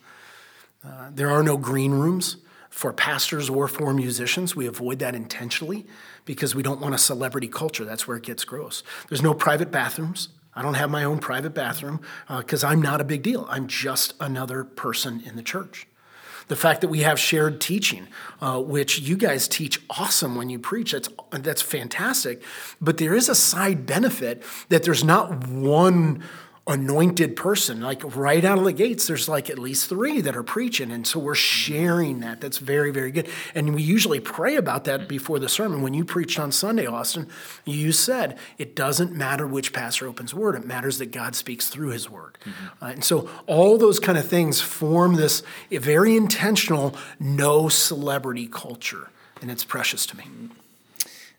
[0.86, 2.38] Uh, there are no green rooms
[2.70, 4.56] for pastors or for musicians.
[4.56, 5.86] We avoid that intentionally
[6.26, 7.84] because we don't want a celebrity culture.
[7.84, 8.84] That's where it gets gross.
[9.10, 10.30] There's no private bathrooms.
[10.58, 13.46] I don't have my own private bathroom because uh, I'm not a big deal.
[13.48, 15.86] I'm just another person in the church.
[16.48, 18.08] The fact that we have shared teaching,
[18.42, 22.42] uh, which you guys teach awesome when you preach, that's, that's fantastic.
[22.82, 26.24] But there is a side benefit that there's not one
[26.68, 27.82] anointed person.
[27.82, 30.92] Like right out of the gates, there's like at least three that are preaching.
[30.92, 32.42] And so we're sharing that.
[32.42, 33.30] That's very, very good.
[33.56, 35.82] And we usually pray about that before the sermon.
[35.82, 37.28] When you preached on Sunday, Austin,
[37.66, 41.90] you said it doesn't matter which pastor opens word, it matters that God speaks through
[41.90, 42.38] his word.
[42.44, 42.84] Mm-hmm.
[42.84, 49.10] Uh, and so all those kind of things form this very intentional no celebrity culture.
[49.42, 50.26] And it's precious to me.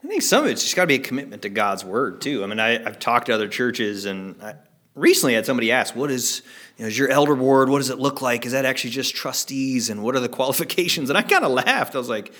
[0.03, 2.45] I think some of it's just got to be a commitment to God's word too.
[2.45, 4.55] I mean, I, have talked to other churches, and I,
[4.99, 6.43] recently I had somebody ask, "What is,
[6.77, 7.69] you know, is your elder board?
[7.69, 8.47] What does it look like?
[8.47, 9.91] Is that actually just trustees?
[9.91, 11.95] And what are the qualifications?" And I kind of laughed.
[11.95, 12.33] I was like,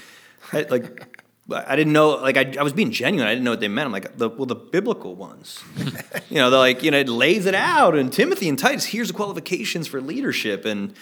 [0.53, 1.15] I, like.
[1.51, 3.27] I didn't know, like, I, I was being genuine.
[3.27, 3.87] I didn't know what they meant.
[3.87, 5.65] I'm like, the, well, the biblical ones.
[6.29, 7.97] you know, they're like, you know, it lays it out.
[7.97, 10.67] And Timothy and Titus, here's the qualifications for leadership.
[10.67, 10.93] And,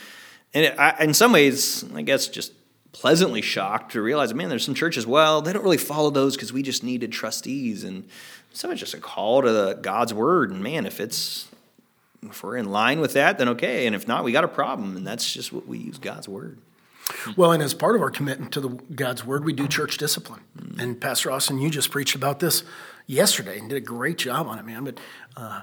[0.54, 2.52] and it, I, in some ways, I guess, just
[2.96, 6.50] pleasantly shocked to realize, man, there's some churches, well, they don't really follow those because
[6.50, 7.84] we just needed trustees.
[7.84, 8.08] And
[8.56, 10.50] some it's just a call to the God's word.
[10.50, 11.48] And man, if it's
[12.22, 13.86] if we're in line with that, then okay.
[13.86, 14.96] And if not, we got a problem.
[14.96, 16.58] And that's just what we use God's word.
[17.36, 20.40] Well, and as part of our commitment to the God's word, we do church discipline.
[20.58, 20.80] Mm-hmm.
[20.80, 22.64] And Pastor Austin, you just preached about this
[23.06, 24.84] yesterday and did a great job on it, man.
[24.84, 24.98] But
[25.36, 25.62] uh,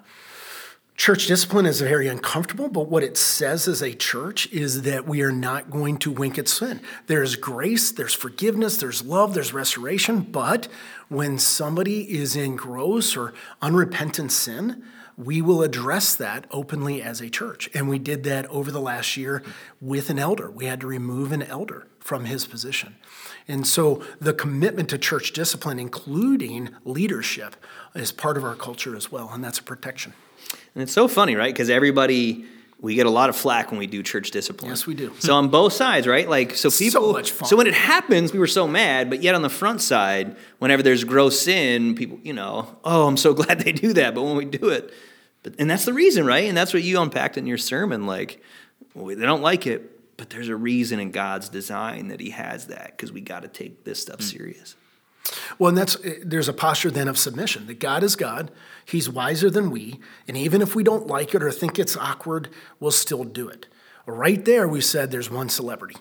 [0.95, 5.21] church discipline is very uncomfortable, but what it says as a church is that we
[5.21, 6.81] are not going to wink at sin.
[7.07, 10.67] There's grace, there's forgiveness, there's love, there's restoration, but
[11.09, 14.83] when somebody is in gross or unrepentant sin,
[15.17, 17.69] we will address that openly as a church.
[17.73, 19.43] And we did that over the last year
[19.79, 20.49] with an elder.
[20.49, 22.95] We had to remove an elder from his position.
[23.47, 27.55] And so the commitment to church discipline, including leadership,
[27.93, 30.13] is part of our culture as well, and that's a protection.
[30.75, 31.53] And it's so funny, right?
[31.53, 32.45] Because everybody
[32.83, 34.69] we get a lot of flack when we do church discipline.
[34.69, 35.13] Yes, we do.
[35.19, 36.27] So on both sides, right?
[36.27, 37.45] Like so people so.
[37.45, 40.83] So when it happens, we were so mad, but yet on the front side, whenever
[40.83, 44.35] there's gross sin, people, you know, oh, I'm so glad they do that, but when
[44.35, 44.93] we do it,
[45.43, 46.43] but and that's the reason, right?
[46.43, 48.41] And that's what you unpacked in your sermon like
[48.93, 52.67] well, they don't like it, but there's a reason in God's design that he has
[52.67, 54.23] that because we got to take this stuff mm.
[54.23, 54.75] serious.
[55.57, 58.51] Well, and that's there's a posture then of submission that God is God,
[58.85, 62.49] He's wiser than we, and even if we don't like it or think it's awkward,
[62.79, 63.67] we'll still do it.
[64.05, 65.95] Right there, we said there's one celebrity.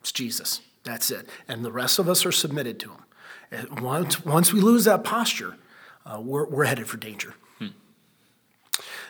[0.00, 0.60] It's Jesus.
[0.84, 1.28] That's it.
[1.48, 2.92] And the rest of us are submitted to
[3.50, 3.82] Him.
[3.82, 5.56] once, once we lose that posture,
[6.06, 7.34] uh, we're, we're headed for danger.
[7.58, 7.68] Hmm.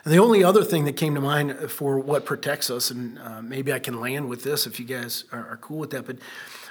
[0.05, 3.43] And the only other thing that came to mind for what protects us, and uh,
[3.43, 6.17] maybe I can land with this if you guys are, are cool with that, but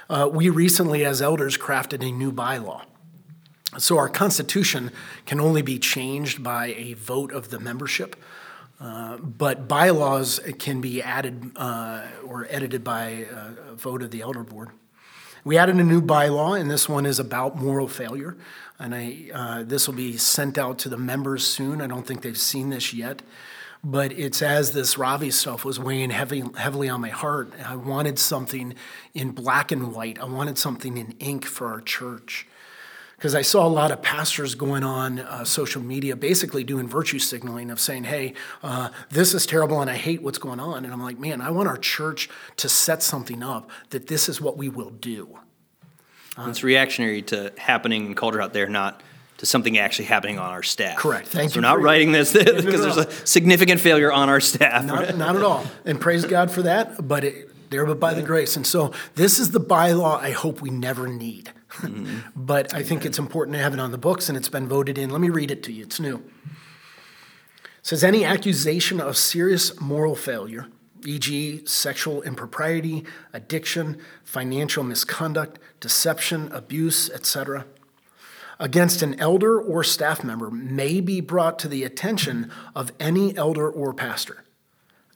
[0.08, 2.82] uh, we recently, as elders, crafted a new bylaw.
[3.76, 4.90] So our Constitution
[5.26, 8.16] can only be changed by a vote of the membership,
[8.80, 14.42] uh, but bylaws can be added uh, or edited by a vote of the elder
[14.42, 14.70] board.
[15.44, 18.36] We added a new bylaw, and this one is about moral failure.
[18.78, 21.80] And I, uh, this will be sent out to the members soon.
[21.80, 23.22] I don't think they've seen this yet
[23.84, 27.52] but it's as this Ravi stuff was weighing heavy, heavily on my heart.
[27.64, 28.74] I wanted something
[29.14, 30.18] in black and white.
[30.18, 32.46] I wanted something in ink for our church.
[33.16, 37.18] Because I saw a lot of pastors going on uh, social media basically doing virtue
[37.18, 40.84] signaling of saying, hey, uh, this is terrible and I hate what's going on.
[40.84, 44.40] And I'm like, man, I want our church to set something up that this is
[44.40, 45.36] what we will do.
[46.36, 49.02] Uh, it's reactionary to happening in culture out there, not
[49.38, 50.98] to something actually happening on our staff.
[50.98, 51.28] Correct.
[51.28, 51.62] Thank so you.
[51.62, 54.84] We're not writing this because there's a significant failure on our staff.
[54.84, 55.64] Not, not at all.
[55.84, 58.56] And praise God for that, but it, there but by the grace.
[58.56, 61.52] And so this is the bylaw I hope we never need.
[61.78, 62.30] Mm-hmm.
[62.34, 64.96] but I think it's important to have it on the books and it's been voted
[64.96, 65.10] in.
[65.10, 65.84] Let me read it to you.
[65.84, 66.16] It's new.
[66.16, 66.52] It
[67.82, 70.66] says any accusation of serious moral failure,
[71.04, 77.66] e.g., sexual impropriety, addiction, financial misconduct, deception, abuse, etc.,
[78.58, 83.70] against an elder or staff member may be brought to the attention of any elder
[83.70, 84.44] or pastor.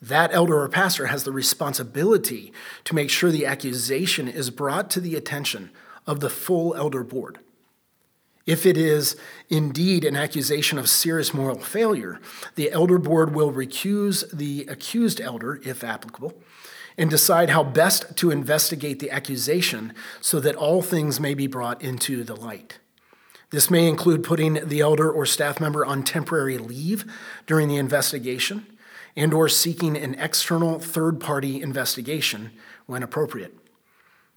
[0.01, 2.53] That elder or pastor has the responsibility
[2.85, 5.71] to make sure the accusation is brought to the attention
[6.07, 7.39] of the full elder board.
[8.45, 9.17] If it is
[9.49, 12.21] indeed an accusation of serious moral failure,
[12.57, 16.35] the elder board will recuse the accused elder, if applicable,
[16.99, 21.81] and decide how best to investigate the accusation so that all things may be brought
[21.81, 22.79] into the light.
[23.53, 27.05] This may include putting the elder or staff member on temporary leave
[27.47, 28.67] during the investigation
[29.15, 32.51] and or seeking an external third-party investigation
[32.87, 33.55] when appropriate.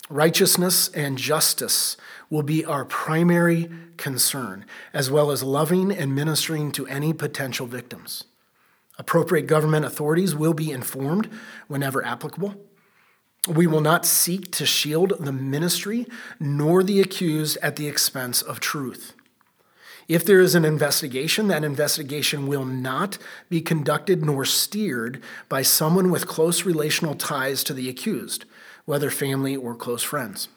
[0.09, 1.95] Righteousness and justice
[2.30, 8.26] will be our primary concern, as well as loving and ministering to any potential victims.
[8.99, 11.30] Appropriate government authorities will be informed
[11.68, 12.55] whenever applicable.
[13.48, 16.08] We will not seek to shield the ministry
[16.39, 19.14] nor the accused at the expense of truth.
[20.08, 23.18] If there is an investigation, that investigation will not
[23.50, 28.46] be conducted nor steered by someone with close relational ties to the accused,
[28.86, 30.48] whether family or close friends.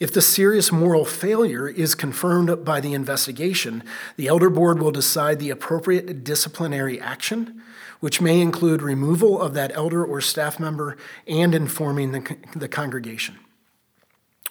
[0.00, 3.82] If the serious moral failure is confirmed by the investigation,
[4.16, 7.62] the elder board will decide the appropriate disciplinary action
[8.04, 10.94] which may include removal of that elder or staff member
[11.26, 13.38] and informing the, the congregation.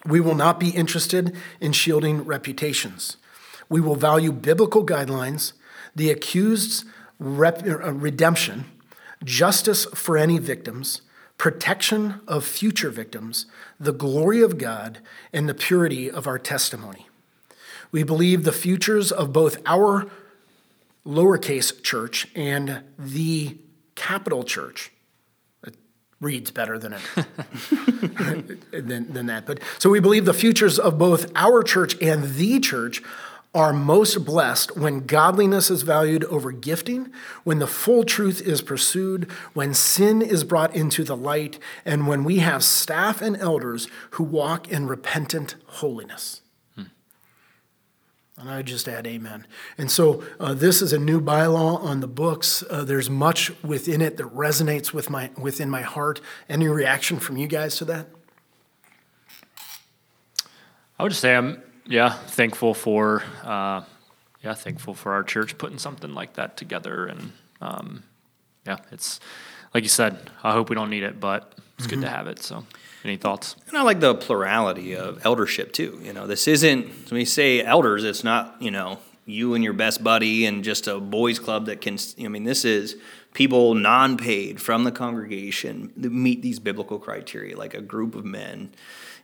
[0.07, 3.17] We will not be interested in shielding reputations.
[3.69, 5.53] We will value biblical guidelines,
[5.95, 6.85] the accused's
[7.19, 8.65] rep- uh, redemption,
[9.23, 11.03] justice for any victims,
[11.37, 13.45] protection of future victims,
[13.79, 14.97] the glory of God,
[15.31, 17.07] and the purity of our testimony.
[17.91, 20.09] We believe the futures of both our
[21.05, 23.57] lowercase church and the
[23.95, 24.91] capital church.
[25.65, 25.75] It
[26.21, 27.01] reads better than it
[28.71, 29.45] than, than that.
[29.45, 33.01] But so we believe the futures of both our church and the church
[33.55, 37.11] are most blessed when godliness is valued over gifting,
[37.43, 42.23] when the full truth is pursued, when sin is brought into the light, and when
[42.23, 46.41] we have staff and elders who walk in repentant holiness.
[48.43, 49.47] And I just add amen.
[49.77, 52.61] And so uh, this is a new bylaw on the books.
[52.69, 56.19] Uh, there's much within it that resonates with my, within my heart.
[56.49, 58.07] Any reaction from you guys to that?
[60.99, 63.83] I would just say I'm, yeah, thankful for uh,
[64.43, 67.05] yeah, thankful for our church putting something like that together.
[67.05, 67.31] And
[67.61, 68.03] um,
[68.67, 69.19] yeah, it's
[69.73, 70.29] like you said.
[70.43, 71.95] I hope we don't need it, but it's mm-hmm.
[71.95, 72.39] good to have it.
[72.39, 72.65] So,
[73.03, 73.55] any thoughts?
[73.67, 75.99] And I like the plurality of eldership too.
[76.01, 79.73] You know, this isn't when we say elders, it's not you know you and your
[79.73, 81.97] best buddy and just a boys club that can.
[82.19, 82.97] I mean, this is
[83.33, 88.73] people non-paid from the congregation that meet these biblical criteria, like a group of men.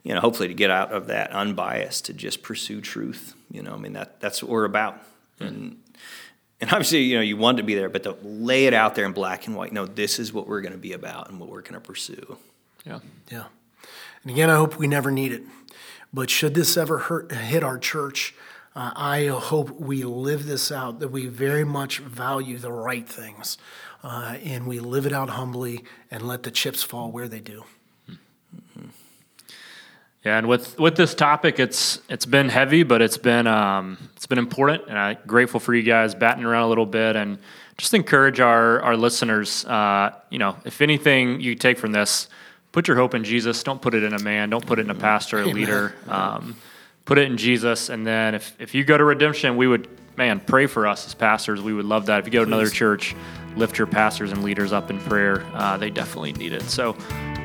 [0.04, 3.34] You know, hopefully to get out of that unbiased to just pursue truth.
[3.52, 4.96] You know, I mean that that's what we're about.
[5.40, 5.44] Mm-hmm.
[5.44, 5.78] And
[6.62, 9.06] and obviously, you know, you want to be there, but to lay it out there
[9.06, 9.72] in black and white.
[9.72, 12.38] No, this is what we're going to be about and what we're going to pursue.
[12.86, 13.00] Yeah,
[13.32, 13.46] yeah.
[14.24, 15.44] And again, I hope we never need it.
[16.14, 18.34] But should this ever hurt, hit our church,
[18.76, 23.58] uh, I hope we live this out, that we very much value the right things,
[24.04, 27.64] uh, and we live it out humbly and let the chips fall where they do.
[28.10, 28.88] Mm-hmm.
[30.24, 34.28] Yeah, and with with this topic, it's it's been heavy, but it's been um, it's
[34.28, 37.38] been important, and I'm grateful for you guys batting around a little bit, and
[37.78, 39.66] just encourage our our listeners.
[39.66, 42.28] Uh, you know, if anything you take from this,
[42.72, 43.62] put your hope in Jesus.
[43.64, 44.50] Don't put it in a man.
[44.50, 45.96] Don't put it in a pastor, a leader.
[46.08, 46.56] Um,
[47.06, 50.40] put it in Jesus, and then if if you go to redemption, we would man
[50.40, 51.62] pray for us as pastors.
[51.62, 52.20] We would love that.
[52.20, 53.16] If you go to another church,
[53.56, 55.46] lift your pastors and leaders up in prayer.
[55.54, 56.64] Uh, they definitely need it.
[56.64, 56.96] So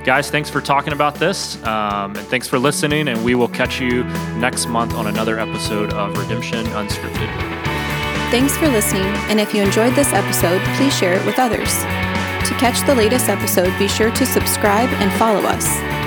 [0.05, 1.63] guys, thanks for talking about this.
[1.65, 3.09] Um, and thanks for listening.
[3.09, 4.05] And we will catch you
[4.37, 7.31] next month on another episode of Redemption Unscripted.
[8.31, 9.07] Thanks for listening.
[9.31, 12.14] And if you enjoyed this episode, please share it with others.
[12.45, 15.67] To catch the latest episode, be sure to subscribe and follow us.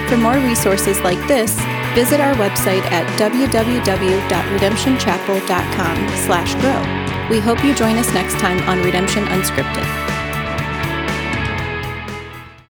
[0.09, 1.53] For more resources like this,
[1.95, 6.81] visit our website at www.redemptionchapel.com slash grow.
[7.29, 10.16] We hope you join us next time on Redemption Unscripted.